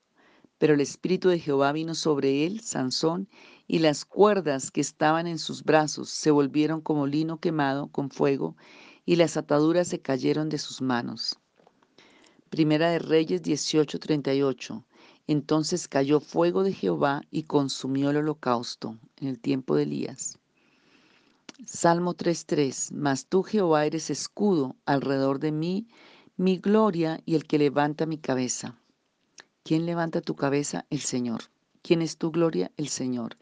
Pero 0.63 0.75
el 0.75 0.79
Espíritu 0.79 1.27
de 1.27 1.39
Jehová 1.39 1.73
vino 1.73 1.93
sobre 1.93 2.45
él, 2.45 2.61
Sansón, 2.61 3.27
y 3.67 3.79
las 3.79 4.05
cuerdas 4.05 4.71
que 4.71 4.79
estaban 4.79 5.27
en 5.27 5.37
sus 5.37 5.65
brazos 5.65 6.09
se 6.09 6.31
volvieron 6.31 6.79
como 6.79 7.05
lino 7.05 7.37
quemado 7.41 7.87
con 7.87 8.09
fuego, 8.09 8.55
y 9.05 9.17
las 9.17 9.35
ataduras 9.35 9.89
se 9.89 9.99
cayeron 9.99 10.47
de 10.47 10.57
sus 10.57 10.81
manos. 10.81 11.37
Primera 12.49 12.91
de 12.91 12.99
Reyes 12.99 13.43
18:38. 13.43 14.85
Entonces 15.27 15.89
cayó 15.89 16.21
fuego 16.21 16.63
de 16.63 16.71
Jehová 16.71 17.23
y 17.29 17.43
consumió 17.43 18.11
el 18.11 18.15
holocausto 18.15 18.97
en 19.17 19.27
el 19.27 19.41
tiempo 19.41 19.75
de 19.75 19.83
Elías. 19.83 20.39
Salmo 21.65 22.13
3:3. 22.13 22.93
Mas 22.93 23.25
tú, 23.25 23.43
Jehová, 23.43 23.85
eres 23.85 24.09
escudo 24.09 24.77
alrededor 24.85 25.39
de 25.39 25.51
mí, 25.51 25.87
mi 26.37 26.57
gloria 26.57 27.19
y 27.25 27.35
el 27.35 27.47
que 27.47 27.59
levanta 27.59 28.05
mi 28.05 28.17
cabeza. 28.17 28.77
¿Quién 29.63 29.85
levanta 29.85 30.19
tu 30.19 30.35
cabeza? 30.35 30.85
El 30.89 30.99
Señor. 30.99 31.43
¿Quién 31.81 32.01
es 32.01 32.17
tu 32.17 32.31
gloria? 32.31 32.71
El 32.75 32.89
Señor. 32.89 33.37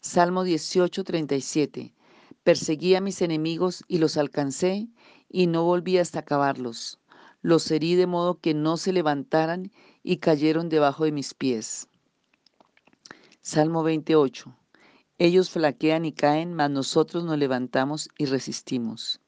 Salmo 0.00 0.44
18:37. 0.44 1.92
Perseguí 2.42 2.94
a 2.94 3.02
mis 3.02 3.20
enemigos 3.20 3.84
y 3.86 3.98
los 3.98 4.16
alcancé 4.16 4.88
y 5.28 5.48
no 5.48 5.64
volví 5.64 5.98
hasta 5.98 6.20
acabarlos. 6.20 6.98
Los 7.42 7.70
herí 7.70 7.96
de 7.96 8.06
modo 8.06 8.40
que 8.40 8.54
no 8.54 8.78
se 8.78 8.94
levantaran 8.94 9.70
y 10.02 10.16
cayeron 10.16 10.70
debajo 10.70 11.04
de 11.04 11.12
mis 11.12 11.34
pies. 11.34 11.86
Salmo 13.42 13.82
28. 13.82 14.56
Ellos 15.18 15.50
flaquean 15.50 16.06
y 16.06 16.12
caen, 16.12 16.54
mas 16.54 16.70
nosotros 16.70 17.24
nos 17.24 17.36
levantamos 17.36 18.08
y 18.16 18.24
resistimos. 18.24 19.20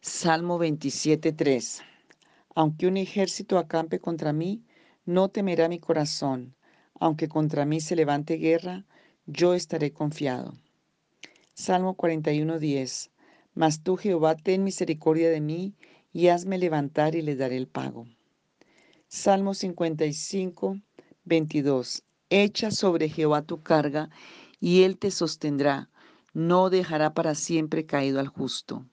Salmo 0.00 0.58
27.3. 0.58 1.82
Aunque 2.56 2.88
un 2.88 2.96
ejército 2.96 3.56
acampe 3.56 4.00
contra 4.00 4.32
mí, 4.32 4.62
no 5.08 5.30
temerá 5.30 5.70
mi 5.70 5.78
corazón. 5.78 6.54
Aunque 7.00 7.28
contra 7.28 7.64
mí 7.64 7.80
se 7.80 7.96
levante 7.96 8.34
guerra, 8.34 8.84
yo 9.24 9.54
estaré 9.54 9.90
confiado. 9.90 10.52
Salmo 11.54 11.96
41.10. 11.96 13.10
Mas 13.54 13.82
tú, 13.82 13.96
Jehová, 13.96 14.36
ten 14.36 14.64
misericordia 14.64 15.30
de 15.30 15.40
mí 15.40 15.74
y 16.12 16.28
hazme 16.28 16.58
levantar 16.58 17.14
y 17.14 17.22
le 17.22 17.36
daré 17.36 17.56
el 17.56 17.68
pago. 17.68 18.06
Salmo 19.08 19.54
55, 19.54 20.78
22. 21.24 22.02
Echa 22.28 22.70
sobre 22.70 23.08
Jehová 23.08 23.40
tu 23.40 23.62
carga 23.62 24.10
y 24.60 24.82
él 24.82 24.98
te 24.98 25.10
sostendrá, 25.10 25.88
no 26.34 26.68
dejará 26.68 27.14
para 27.14 27.34
siempre 27.34 27.86
caído 27.86 28.20
al 28.20 28.28
justo. 28.28 28.84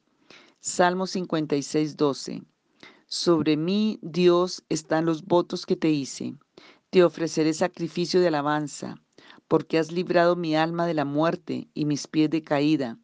Salmo 0.61 1.07
56, 1.07 1.97
12. 1.97 2.41
Sobre 3.07 3.55
mí, 3.55 3.99
Dios, 4.01 4.63
están 4.69 5.05
los 5.05 5.25
votos 5.25 5.65
que 5.65 5.75
te 5.75 5.89
hice. 5.89 6.33
Te 6.89 7.03
ofreceré 7.03 7.53
sacrificio 7.53 8.19
de 8.19 8.29
alabanza, 8.29 8.95
porque 9.47 9.77
has 9.77 9.91
librado 9.91 10.35
mi 10.35 10.55
alma 10.55 10.87
de 10.87 10.95
la 10.95 11.05
muerte 11.05 11.67
y 11.73 11.85
mis 11.85 12.07
pies 12.07 12.31
de 12.31 12.43
caída, 12.43 12.97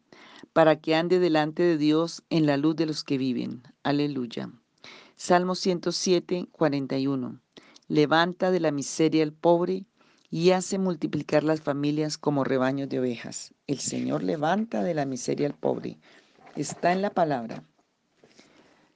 para 0.52 0.80
que 0.80 0.96
ande 0.96 1.20
delante 1.20 1.62
de 1.62 1.78
Dios 1.78 2.24
en 2.30 2.46
la 2.46 2.56
luz 2.56 2.74
de 2.76 2.86
los 2.86 3.04
que 3.04 3.16
viven. 3.16 3.62
Aleluya. 3.84 4.50
Salmo 5.16 5.54
107, 5.54 6.48
41. 6.50 7.40
Levanta 7.86 8.50
de 8.50 8.58
la 8.58 8.72
miseria 8.72 9.22
el 9.22 9.32
pobre 9.32 9.86
y 10.30 10.50
hace 10.50 10.78
multiplicar 10.78 11.44
las 11.44 11.60
familias 11.60 12.18
como 12.18 12.42
rebaños 12.42 12.88
de 12.88 12.98
ovejas. 12.98 13.54
El 13.68 13.78
Señor 13.78 14.24
levanta 14.24 14.82
de 14.82 14.94
la 14.94 15.04
miseria 15.04 15.46
al 15.46 15.54
pobre. 15.54 16.00
Está 16.56 16.92
en 16.92 17.02
la 17.02 17.10
palabra. 17.10 17.62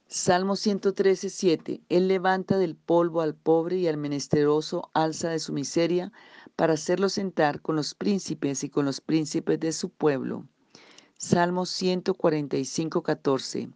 Salmo 0.09 0.55
113, 0.55 1.29
7. 1.29 1.81
Él 1.89 2.07
levanta 2.07 2.57
del 2.57 2.77
polvo 2.77 3.19
al 3.19 3.35
pobre 3.35 3.75
y 3.75 3.87
al 3.87 3.97
menesteroso 3.97 4.89
alza 4.93 5.31
de 5.31 5.39
su 5.39 5.51
miseria 5.51 6.13
para 6.55 6.73
hacerlo 6.73 7.09
sentar 7.09 7.61
con 7.61 7.75
los 7.75 7.93
príncipes 7.93 8.63
y 8.63 8.69
con 8.69 8.85
los 8.85 9.01
príncipes 9.01 9.59
de 9.59 9.73
su 9.73 9.89
pueblo. 9.89 10.47
Salmo 11.17 11.65
145, 11.65 13.03
14. 13.03 13.69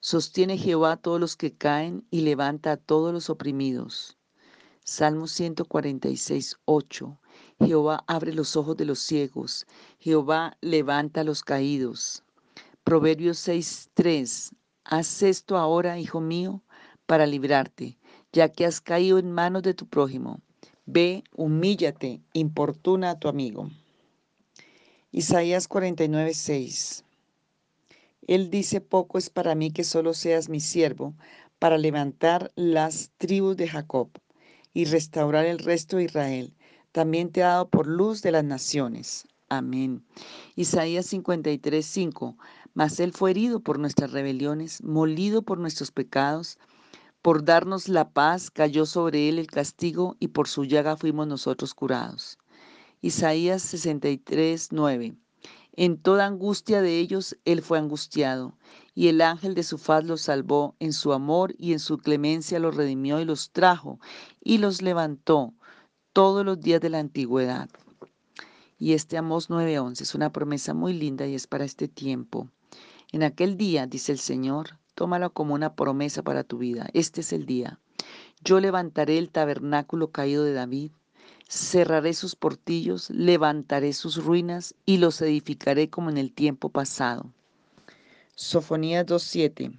Sostiene 0.00 0.56
Jehová 0.56 0.92
a 0.92 0.96
todos 0.96 1.20
los 1.20 1.36
que 1.36 1.52
caen 1.52 2.06
y 2.10 2.22
levanta 2.22 2.72
a 2.72 2.76
todos 2.78 3.12
los 3.12 3.28
oprimidos. 3.28 4.16
Salmo 4.84 5.26
146, 5.26 6.60
8. 6.64 7.18
Jehová 7.58 8.04
abre 8.06 8.32
los 8.32 8.56
ojos 8.56 8.78
de 8.78 8.86
los 8.86 9.00
ciegos. 9.00 9.66
Jehová 9.98 10.56
levanta 10.62 11.20
a 11.20 11.24
los 11.24 11.42
caídos. 11.42 12.22
Proverbios 12.84 13.38
6, 13.38 13.90
3. 13.92 14.54
Haz 14.84 15.22
esto 15.22 15.56
ahora, 15.56 15.98
hijo 15.98 16.20
mío, 16.20 16.62
para 17.06 17.26
librarte, 17.26 17.98
ya 18.32 18.50
que 18.50 18.66
has 18.66 18.80
caído 18.80 19.18
en 19.18 19.32
manos 19.32 19.62
de 19.62 19.72
tu 19.72 19.86
prójimo. 19.86 20.40
Ve, 20.84 21.24
humíllate, 21.34 22.20
importuna 22.34 23.10
a 23.10 23.18
tu 23.18 23.28
amigo. 23.28 23.70
Isaías 25.10 25.68
49, 25.68 26.34
6. 26.34 27.04
Él 28.26 28.50
dice, 28.50 28.80
poco 28.80 29.16
es 29.16 29.30
para 29.30 29.54
mí 29.54 29.70
que 29.70 29.84
solo 29.84 30.12
seas 30.12 30.48
mi 30.48 30.60
siervo, 30.60 31.14
para 31.58 31.78
levantar 31.78 32.52
las 32.54 33.10
tribus 33.16 33.56
de 33.56 33.68
Jacob 33.68 34.10
y 34.74 34.84
restaurar 34.84 35.46
el 35.46 35.60
resto 35.60 35.96
de 35.96 36.04
Israel. 36.04 36.54
También 36.92 37.30
te 37.30 37.42
ha 37.42 37.48
dado 37.48 37.68
por 37.68 37.86
luz 37.86 38.20
de 38.20 38.32
las 38.32 38.44
naciones. 38.44 39.26
Amén. 39.48 40.04
Isaías 40.56 41.06
53, 41.06 41.84
5. 41.84 42.36
Mas 42.74 43.00
Él 43.00 43.12
fue 43.12 43.30
herido 43.30 43.60
por 43.60 43.78
nuestras 43.78 44.10
rebeliones, 44.10 44.82
molido 44.82 45.42
por 45.42 45.58
nuestros 45.58 45.90
pecados. 45.90 46.58
Por 47.22 47.44
darnos 47.44 47.88
la 47.88 48.10
paz 48.10 48.50
cayó 48.50 48.84
sobre 48.84 49.28
Él 49.28 49.38
el 49.38 49.46
castigo 49.46 50.16
y 50.18 50.28
por 50.28 50.48
su 50.48 50.64
llaga 50.64 50.96
fuimos 50.96 51.26
nosotros 51.26 51.72
curados. 51.72 52.38
Isaías 53.00 53.62
63, 53.62 54.68
9. 54.72 55.14
En 55.76 55.98
toda 55.98 56.26
angustia 56.26 56.82
de 56.82 56.98
ellos 56.98 57.36
Él 57.44 57.60
fue 57.62 57.78
angustiado, 57.78 58.56
y 58.94 59.08
el 59.08 59.20
ángel 59.20 59.54
de 59.54 59.62
su 59.62 59.78
faz 59.78 60.04
los 60.04 60.22
salvó, 60.22 60.76
en 60.78 60.92
su 60.92 61.12
amor 61.12 61.54
y 61.58 61.72
en 61.72 61.80
su 61.80 61.98
clemencia 61.98 62.60
los 62.60 62.76
redimió 62.76 63.20
y 63.20 63.24
los 63.24 63.50
trajo, 63.50 63.98
y 64.40 64.58
los 64.58 64.82
levantó 64.82 65.52
todos 66.12 66.44
los 66.44 66.60
días 66.60 66.80
de 66.80 66.90
la 66.90 67.00
antigüedad. 67.00 67.68
Y 68.78 68.92
este 68.92 69.16
Amós 69.16 69.50
9:11 69.50 70.02
es 70.02 70.14
una 70.14 70.32
promesa 70.32 70.74
muy 70.74 70.92
linda 70.92 71.26
y 71.26 71.34
es 71.34 71.46
para 71.46 71.64
este 71.64 71.88
tiempo. 71.88 72.48
En 73.14 73.22
aquel 73.22 73.56
día, 73.56 73.86
dice 73.86 74.10
el 74.10 74.18
Señor, 74.18 74.70
tómalo 74.96 75.30
como 75.30 75.54
una 75.54 75.76
promesa 75.76 76.24
para 76.24 76.42
tu 76.42 76.58
vida. 76.58 76.88
Este 76.94 77.20
es 77.20 77.32
el 77.32 77.46
día. 77.46 77.78
Yo 78.42 78.58
levantaré 78.58 79.18
el 79.18 79.30
tabernáculo 79.30 80.10
caído 80.10 80.42
de 80.42 80.52
David 80.52 80.90
cerraré 81.48 82.12
sus 82.12 82.34
portillos, 82.34 83.10
levantaré 83.10 83.92
sus 83.92 84.16
ruinas 84.16 84.74
y 84.84 84.96
los 84.96 85.22
edificaré 85.22 85.88
como 85.88 86.10
en 86.10 86.18
el 86.18 86.32
tiempo 86.32 86.70
pasado. 86.70 87.30
Sofonías 88.34 89.06
2.7 89.06 89.78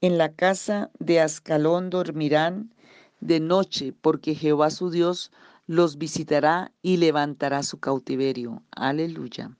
En 0.00 0.16
la 0.16 0.32
casa 0.32 0.90
de 1.00 1.18
Ascalón 1.18 1.90
dormirán 1.90 2.72
de 3.18 3.40
noche, 3.40 3.92
porque 4.00 4.36
Jehová 4.36 4.70
su 4.70 4.90
Dios 4.90 5.32
los 5.66 5.98
visitará 5.98 6.70
y 6.82 6.98
levantará 6.98 7.64
su 7.64 7.80
cautiverio. 7.80 8.62
Aleluya. 8.70 9.50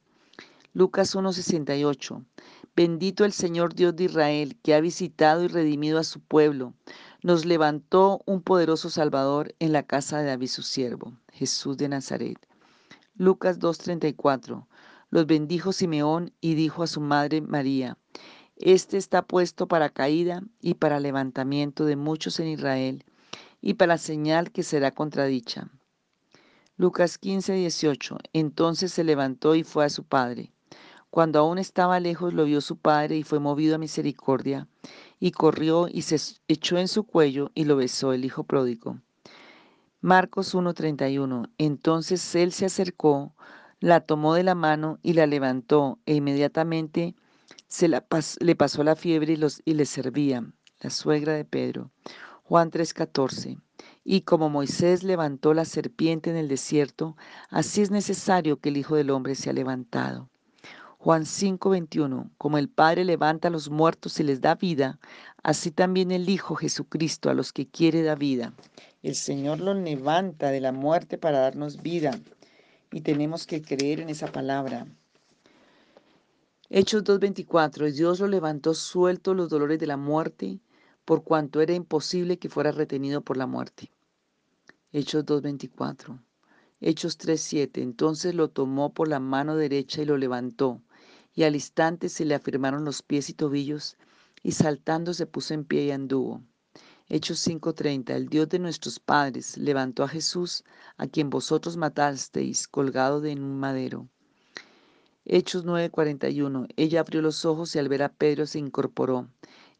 Lucas 0.73 1.17
1.68 1.17 2.25
Bendito 2.83 3.27
el 3.27 3.35
Señor 3.35 3.75
Dios 3.75 3.95
de 3.95 4.05
Israel, 4.05 4.57
que 4.63 4.73
ha 4.73 4.81
visitado 4.81 5.45
y 5.45 5.49
redimido 5.49 5.99
a 5.99 6.03
su 6.03 6.19
pueblo 6.19 6.73
nos 7.23 7.45
levantó 7.45 8.23
un 8.25 8.41
poderoso 8.41 8.89
Salvador 8.89 9.55
en 9.59 9.75
la 9.75 9.83
casa 9.83 10.17
de 10.17 10.25
David 10.25 10.49
su 10.49 10.63
siervo, 10.63 11.13
Jesús 11.31 11.77
de 11.77 11.91
Nazaret. 11.91 12.39
Lucas 13.17 13.59
2.34. 13.59 14.67
Los 15.11 15.27
bendijo 15.27 15.75
Simeón 15.75 16.33
y 16.41 16.55
dijo 16.55 16.83
a 16.83 16.87
su 16.87 17.03
madre 17.03 17.43
María, 17.43 17.99
Este 18.57 18.97
está 18.97 19.27
puesto 19.27 19.69
para 19.69 19.91
caída 19.91 20.43
y 20.63 20.73
para 20.73 21.01
levantamiento 21.01 21.85
de 21.85 21.97
muchos 21.97 22.41
en 22.41 22.49
Israel, 22.49 23.05
y 23.61 23.75
para 23.75 23.99
señal 23.99 24.53
que 24.53 24.63
será 24.63 24.91
contradicha. 24.91 25.69
Lucas 26.79 27.21
15.18. 27.21 28.17
Entonces 28.33 28.91
se 28.91 29.05
levantó 29.05 29.55
y 29.55 29.65
fue 29.65 29.85
a 29.85 29.91
su 29.91 30.05
padre. 30.05 30.55
Cuando 31.11 31.41
aún 31.41 31.59
estaba 31.59 31.99
lejos 31.99 32.35
lo 32.35 32.45
vio 32.45 32.61
su 32.61 32.77
padre 32.77 33.17
y 33.17 33.25
fue 33.25 33.41
movido 33.41 33.75
a 33.75 33.79
misericordia, 33.79 34.69
y 35.19 35.33
corrió 35.33 35.89
y 35.89 36.03
se 36.03 36.17
echó 36.47 36.79
en 36.79 36.87
su 36.87 37.03
cuello 37.03 37.51
y 37.55 37.65
lo 37.65 37.77
besó 37.77 38.13
el 38.13 38.25
hijo 38.25 38.45
pródigo. 38.45 39.01
Marcos 40.01 40.55
1:31. 40.55 41.51
Entonces 41.59 42.35
él 42.37 42.53
se 42.53 42.67
acercó, 42.67 43.35
la 43.81 44.01
tomó 44.01 44.35
de 44.35 44.45
la 44.45 44.55
mano 44.55 44.99
y 45.03 45.15
la 45.15 45.27
levantó, 45.27 45.99
e 46.07 46.15
inmediatamente 46.15 47.17
se 47.67 47.89
le 47.89 48.55
pasó 48.57 48.85
la 48.85 48.95
fiebre 48.95 49.33
y, 49.33 49.37
los, 49.37 49.63
y 49.65 49.75
le 49.75 49.87
servía, 49.87 50.45
la 50.81 50.91
suegra 50.91 51.35
de 51.35 51.45
Pedro. 51.45 51.91
Juan 52.45 52.71
3:14. 52.71 53.59
Y 54.05 54.23
como 54.23 54.49
Moisés 54.49 55.03
levantó 55.03 55.55
la 55.55 55.65
serpiente 55.65 56.31
en 56.31 56.37
el 56.37 56.49
desierto, 56.49 57.17
así 57.49 57.83
es 57.83 57.91
necesario 57.91 58.59
que 58.61 58.69
el 58.69 58.77
Hijo 58.77 58.95
del 58.95 59.11
Hombre 59.11 59.35
sea 59.35 59.53
levantado. 59.53 60.29
Juan 61.03 61.25
5:21, 61.25 62.31
como 62.37 62.59
el 62.59 62.69
Padre 62.69 63.07
levanta 63.07 63.49
a 63.49 63.51
los 63.51 63.71
muertos 63.71 64.21
y 64.21 64.23
les 64.23 64.43
da 64.43 64.55
vida, 64.55 65.01
así 65.43 65.71
también 65.71 66.11
el 66.11 66.29
Hijo 66.29 66.57
Jesucristo 66.57 67.31
a 67.31 67.35
los 67.35 67.55
que 67.55 67.67
quiere 67.67 68.03
da 68.03 68.17
vida. 68.17 68.53
El 69.03 69.15
Señor 69.15 69.61
los 69.61 69.79
levanta 69.79 70.51
de 70.51 70.61
la 70.61 70.73
muerte 70.73 71.17
para 71.17 71.39
darnos 71.39 71.81
vida. 71.81 72.21
y 72.93 73.01
tenemos 73.01 73.47
que 73.47 73.63
creer 73.63 74.01
en 74.01 74.11
esa 74.11 74.27
palabra. 74.27 74.87
Hechos 76.69 77.03
2.24. 77.05 77.93
Dios 77.93 78.21
lo 78.21 78.27
levantó 78.29 78.75
suelto 78.75 79.33
los 79.33 79.49
dolores 79.49 79.79
de 79.79 79.87
la 79.87 79.97
muerte, 79.97 80.61
por 81.07 81.25
cuanto 81.25 81.63
era 81.63 81.73
imposible 81.73 82.39
que 82.39 82.51
fuera 82.51 82.73
retenido 82.73 83.23
por 83.23 83.39
la 83.39 83.47
muerte. 83.47 83.91
Hechos 84.93 85.25
2.24. 85.25 86.21
Hechos 86.81 87.19
3.7. 87.19 87.81
Entonces 87.81 88.35
lo 88.35 88.51
tomó 88.51 88.93
por 88.93 89.09
la 89.09 89.21
mano 89.21 89.57
derecha 89.57 90.03
y 90.03 90.05
lo 90.05 90.19
levantó, 90.19 90.83
y 91.35 91.45
al 91.45 91.55
instante 91.55 92.09
se 92.09 92.25
le 92.25 92.35
afirmaron 92.35 92.85
los 92.85 93.03
pies 93.03 93.31
y 93.31 93.35
tobillos, 93.35 93.97
y 94.43 94.53
saltando 94.53 95.15
se 95.15 95.27
puso 95.27 95.55
en 95.55 95.65
pie 95.65 95.85
y 95.85 95.91
anduvo. 95.91 96.43
Hechos 97.09 97.41
5:30 97.41 98.15
El 98.15 98.29
Dios 98.29 98.49
de 98.49 98.59
nuestros 98.59 99.01
padres 99.01 99.57
levantó 99.57 100.05
a 100.05 100.09
Jesús, 100.09 100.65
a 100.97 101.07
quien 101.07 101.29
vosotros 101.29 101.77
matasteis, 101.77 102.69
colgado 102.69 103.21
de 103.21 103.33
un 103.33 103.59
madero. 103.59 104.09
Hechos 105.25 105.65
9:41 105.65 106.69
Ella 106.77 107.01
abrió 107.01 107.21
los 107.21 107.45
ojos 107.45 107.75
y 107.75 107.79
al 107.79 107.89
ver 107.89 108.03
a 108.03 108.13
Pedro 108.13 108.47
se 108.47 108.59
incorporó. 108.59 109.29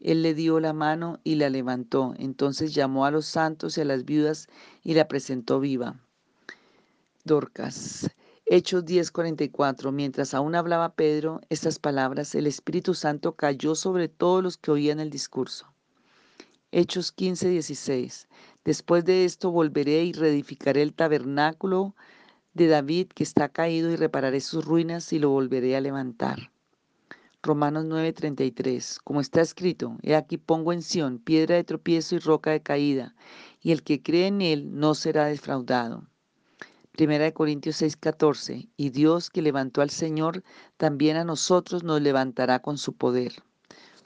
Él 0.01 0.23
le 0.23 0.35
dio 0.35 0.61
la 0.61 0.73
mano 0.73 1.21
y 1.23 1.37
la 1.37 1.51
levantó. 1.51 2.15
Entonces 2.19 2.75
llamó 2.75 3.05
a 3.05 3.11
los 3.11 3.27
santos 3.27 3.77
y 3.77 3.83
a 3.83 3.85
las 3.85 4.05
viudas 4.05 4.49
y 4.83 4.95
la 4.95 5.09
presentó 5.09 5.61
viva. 5.61 6.01
Dorcas. 7.25 8.11
Hechos 8.53 8.85
10:44 8.85 9.93
Mientras 9.93 10.35
aún 10.35 10.57
hablaba 10.57 10.97
Pedro 10.97 11.41
estas 11.51 11.79
palabras, 11.79 12.35
el 12.35 12.49
Espíritu 12.49 12.95
Santo 12.95 13.37
cayó 13.37 13.77
sobre 13.77 14.09
todos 14.09 14.43
los 14.43 14.57
que 14.57 14.73
oían 14.73 14.99
el 14.99 15.09
discurso. 15.09 15.73
Hechos 16.73 17.13
15, 17.13 17.49
16. 17.49 18.27
Después 18.65 19.05
de 19.05 19.25
esto 19.25 19.53
volveré 19.53 20.03
y 20.03 20.13
reedificaré 20.13 20.83
el 20.83 20.95
tabernáculo 20.95 21.95
de 22.53 22.67
David 22.67 23.11
que 23.15 23.23
está 23.23 23.51
caído 23.51 23.89
y 23.93 23.95
repararé 23.95 24.41
sus 24.41 24.65
ruinas 24.65 25.13
y 25.13 25.21
lo 25.21 25.31
volveré 25.31 25.77
a 25.77 25.81
levantar. 25.81 26.51
Romanos 27.45 27.85
9:33. 27.85 28.99
Como 29.05 29.21
está 29.21 29.43
escrito, 29.43 29.97
he 30.03 30.17
aquí 30.17 30.39
pongo 30.39 30.73
en 30.73 30.83
Sión 30.83 31.21
piedra 31.21 31.55
de 31.55 31.63
tropiezo 31.63 32.17
y 32.17 32.19
roca 32.19 32.51
de 32.51 32.63
caída, 32.63 33.15
y 33.63 33.71
el 33.71 33.85
que 33.85 34.03
cree 34.03 34.27
en 34.27 34.43
él 34.43 34.77
no 34.77 34.97
será 34.97 35.27
defraudado. 35.27 36.11
Primera 37.01 37.25
de 37.25 37.33
Corintios 37.33 37.81
6:14. 37.81 38.69
Y 38.77 38.91
Dios 38.91 39.31
que 39.31 39.41
levantó 39.41 39.81
al 39.81 39.89
Señor, 39.89 40.45
también 40.77 41.17
a 41.17 41.25
nosotros 41.25 41.83
nos 41.83 42.03
levantará 42.03 42.59
con 42.59 42.77
su 42.77 42.93
poder. 42.93 43.43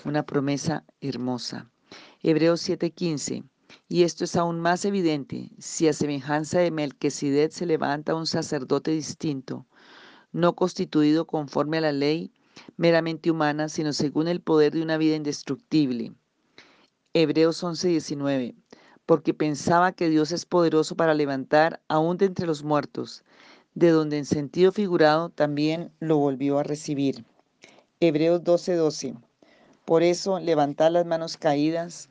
Una 0.04 0.24
promesa 0.24 0.84
hermosa. 1.00 1.68
Hebreos 2.22 2.60
7:15. 2.60 3.42
Y 3.88 4.04
esto 4.04 4.22
es 4.22 4.36
aún 4.36 4.60
más 4.60 4.84
evidente 4.84 5.50
si 5.58 5.88
a 5.88 5.92
semejanza 5.92 6.60
de 6.60 6.70
Melquisedec 6.70 7.50
se 7.50 7.66
levanta 7.66 8.14
un 8.14 8.28
sacerdote 8.28 8.92
distinto, 8.92 9.66
no 10.30 10.54
constituido 10.54 11.26
conforme 11.26 11.78
a 11.78 11.80
la 11.80 11.92
ley 11.92 12.30
meramente 12.76 13.28
humana, 13.28 13.68
sino 13.68 13.92
según 13.92 14.28
el 14.28 14.40
poder 14.40 14.72
de 14.72 14.82
una 14.82 14.98
vida 14.98 15.16
indestructible. 15.16 16.12
Hebreos 17.12 17.60
11:19. 17.64 18.54
Porque 19.06 19.34
pensaba 19.34 19.92
que 19.92 20.08
Dios 20.08 20.32
es 20.32 20.46
poderoso 20.46 20.96
para 20.96 21.14
levantar 21.14 21.80
aún 21.88 22.16
de 22.16 22.26
entre 22.26 22.46
los 22.46 22.62
muertos, 22.62 23.22
de 23.74 23.90
donde 23.90 24.18
en 24.18 24.24
sentido 24.24 24.72
figurado 24.72 25.30
también 25.30 25.92
lo 26.00 26.16
volvió 26.16 26.58
a 26.58 26.62
recibir. 26.62 27.24
Hebreos 28.00 28.42
12:12. 28.42 29.16
Por 29.84 30.02
eso 30.02 30.38
levantad 30.40 30.90
las 30.90 31.04
manos 31.04 31.36
caídas 31.36 32.08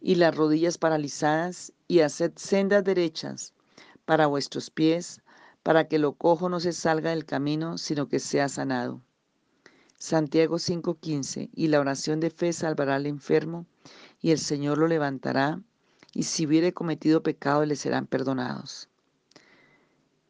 y 0.00 0.14
las 0.14 0.36
rodillas 0.36 0.78
paralizadas 0.78 1.72
y 1.88 2.00
haced 2.00 2.32
sendas 2.36 2.84
derechas 2.84 3.52
para 4.04 4.26
vuestros 4.26 4.70
pies, 4.70 5.20
para 5.62 5.88
que 5.88 5.98
lo 5.98 6.12
cojo 6.12 6.48
no 6.48 6.60
se 6.60 6.72
salga 6.72 7.10
del 7.10 7.24
camino, 7.24 7.78
sino 7.78 8.08
que 8.08 8.20
sea 8.20 8.48
sanado. 8.48 9.02
Santiago 9.96 10.58
5:15, 10.58 11.50
y 11.52 11.66
la 11.68 11.80
oración 11.80 12.20
de 12.20 12.30
fe 12.30 12.52
salvará 12.52 12.94
al 12.94 13.06
enfermo, 13.06 13.66
y 14.20 14.30
el 14.30 14.38
Señor 14.38 14.78
lo 14.78 14.86
levantará, 14.86 15.60
y 16.14 16.24
si 16.24 16.46
hubiere 16.46 16.72
cometido 16.72 17.22
pecado 17.22 17.64
le 17.64 17.76
serán 17.76 18.06
perdonados. 18.06 18.88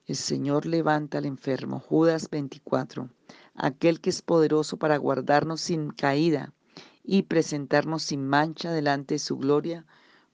El 0.07 0.17
Señor 0.17 0.67
levanta 0.67 1.19
al 1.19 1.27
enfermo. 1.27 1.81
Judas 1.81 2.31
24, 2.31 3.11
aquel 3.55 4.01
que 4.01 4.11
es 4.11 4.23
poderoso 4.23 4.77
para 4.77 4.97
guardarnos 4.97 5.61
sin 5.61 5.91
caída 5.91 6.53
y 7.05 7.23
presentarnos 7.23 8.03
sin 8.05 8.27
mancha 8.27 8.73
delante 8.73 9.15
de 9.15 9.19
su 9.19 9.37
gloria 9.37 9.85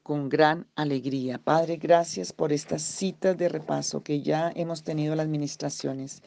con 0.05 0.29
gran 0.29 0.67
alegría. 0.77 1.39
Padre, 1.39 1.77
gracias 1.77 2.33
por 2.33 2.53
estas 2.53 2.83
citas 2.83 3.37
de 3.39 3.49
repaso 3.49 4.03
que 4.03 4.23
ya 4.23 4.53
hemos 4.55 4.85
tenido 4.85 5.13
en 5.13 5.17
las 5.17 5.27
administraciones. 5.27 6.23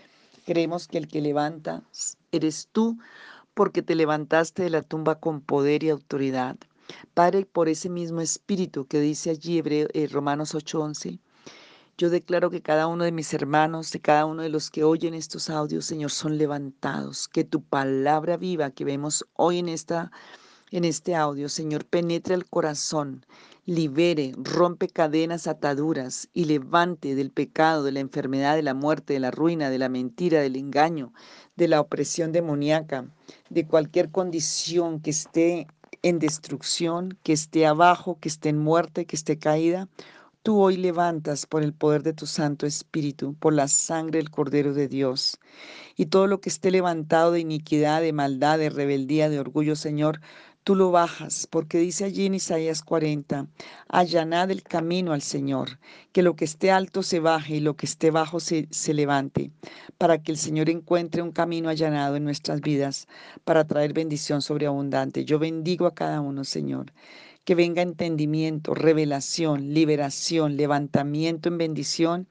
Creemos 0.46 0.88
que 0.88 0.98
el 0.98 1.08
que 1.08 1.22
levanta 1.22 1.84
eres 2.32 2.70
tú 2.72 2.98
porque 3.54 3.82
te 3.82 3.96
levantaste 3.96 4.64
de 4.64 4.70
la 4.70 4.82
tumba 4.82 5.20
con 5.20 5.42
poder 5.42 5.84
y 5.84 5.90
autoridad. 5.90 6.58
Padre, 7.14 7.46
por 7.46 7.70
ese 7.70 7.90
mismo 7.90 8.22
espíritu 8.22 8.86
que 8.86 9.00
dice 9.00 9.30
allí 9.30 9.58
Hebreo, 9.58 9.88
eh, 9.94 10.08
Romanos 10.08 10.56
8:11, 10.56 11.20
yo 11.98 12.12
declaro 12.12 12.52
que 12.52 12.62
cada 12.62 12.86
uno 12.86 13.06
de 13.06 13.12
mis 13.12 13.34
hermanos, 13.34 13.92
de 13.92 14.00
cada 14.00 14.26
uno 14.28 14.44
de 14.44 14.50
los 14.50 14.70
que 14.70 14.84
oyen 14.84 15.16
estos 15.16 15.50
audios, 15.50 15.86
Señor, 15.86 16.12
son 16.12 16.38
levantados. 16.38 17.28
Que 17.28 17.44
tu 17.44 17.64
palabra 17.64 18.38
viva 18.38 18.70
que 18.70 18.86
vemos 18.86 19.26
hoy 19.34 19.58
en, 19.58 19.68
esta, 19.68 20.12
en 20.70 20.86
este 20.86 21.16
audio, 21.16 21.50
Señor, 21.50 21.86
penetre 21.86 22.36
el 22.36 22.46
corazón, 22.46 23.26
libere, 23.66 24.34
rompe 24.38 24.88
cadenas, 24.90 25.48
ataduras 25.48 26.30
y 26.34 26.46
levante 26.46 27.16
del 27.16 27.32
pecado, 27.32 27.84
de 27.84 27.94
la 27.94 28.00
enfermedad, 28.00 28.56
de 28.56 28.64
la 28.64 28.76
muerte, 28.76 29.14
de 29.14 29.20
la 29.20 29.32
ruina, 29.32 29.72
de 29.72 29.80
la 29.80 29.90
mentira, 29.90 30.40
del 30.40 30.56
engaño, 30.56 31.14
de 31.56 31.68
la 31.68 31.82
opresión 31.82 32.32
demoníaca, 32.32 33.10
de 33.50 33.66
cualquier 33.66 34.12
condición 34.12 35.02
que 35.02 35.10
esté 35.10 35.68
en 36.02 36.20
destrucción, 36.20 37.18
que 37.24 37.34
esté 37.34 37.66
abajo, 37.66 38.20
que 38.20 38.30
esté 38.30 38.50
en 38.50 38.58
muerte, 38.60 39.06
que 39.06 39.16
esté 39.16 39.40
caída 39.40 39.88
tú 40.48 40.62
hoy 40.62 40.78
levantas 40.78 41.46
por 41.46 41.62
el 41.62 41.74
poder 41.74 42.04
de 42.04 42.14
tu 42.14 42.26
Santo 42.26 42.66
Espíritu, 42.66 43.36
por 43.36 43.54
la 43.54 43.68
sangre 43.68 44.20
del 44.20 44.32
Cordero 44.32 44.74
de 44.74 44.88
Dios. 44.88 45.38
Y 45.98 46.06
todo 46.06 46.26
lo 46.26 46.40
que 46.40 46.48
esté 46.48 46.72
levantado 46.72 47.34
de 47.34 47.42
iniquidad, 47.42 48.02
de 48.02 48.14
maldad, 48.14 48.58
de 48.58 48.70
rebeldía, 48.70 49.28
de 49.28 49.42
orgullo, 49.42 49.76
Señor, 49.76 50.22
tú 50.68 50.76
lo 50.76 50.92
bajas, 50.92 51.48
porque 51.50 51.78
dice 51.78 52.04
allí 52.04 52.26
en 52.26 52.34
Isaías 52.34 52.84
40, 52.84 53.48
allanad 53.88 54.52
el 54.52 54.64
camino 54.64 55.14
al 55.14 55.22
Señor, 55.22 55.80
que 56.12 56.22
lo 56.22 56.36
que 56.36 56.44
esté 56.44 56.72
alto 56.72 57.04
se 57.04 57.22
baje 57.22 57.56
y 57.56 57.60
lo 57.62 57.78
que 57.78 57.86
esté 57.86 58.12
bajo 58.12 58.42
se, 58.42 58.68
se 58.70 58.94
levante, 58.94 59.50
para 59.98 60.22
que 60.22 60.30
el 60.34 60.38
Señor 60.38 60.70
encuentre 60.70 61.22
un 61.22 61.32
camino 61.32 61.70
allanado 61.70 62.18
en 62.18 62.26
nuestras 62.26 62.60
vidas, 62.60 63.08
para 63.46 63.66
traer 63.66 63.94
bendición 63.94 64.42
sobreabundante. 64.42 65.24
Yo 65.24 65.40
bendigo 65.40 65.86
a 65.86 65.96
cada 65.96 66.20
uno, 66.20 66.44
Señor 66.44 66.92
que 67.46 67.56
venga 67.56 67.82
entendimiento, 67.82 68.74
revelación, 68.74 69.74
liberación, 69.74 70.58
levantamiento 70.58 71.48
en 71.48 71.58
bendición 71.58 72.28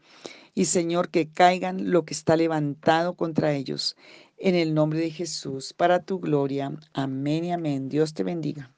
y 0.55 0.65
Señor, 0.65 1.11
que 1.11 1.29
caigan 1.29 1.91
lo 1.91 2.07
que 2.07 2.15
está 2.15 2.35
levantado 2.35 3.15
contra 3.15 3.53
ellos. 3.53 3.95
En 4.39 4.55
el 4.55 4.73
nombre 4.75 4.99
de 5.01 5.11
Jesús, 5.11 5.75
para 5.75 6.03
tu 6.03 6.19
gloria. 6.21 6.73
Amén 6.95 7.45
y 7.45 7.53
amén. 7.53 7.89
Dios 7.91 8.15
te 8.15 8.25
bendiga. 8.25 8.76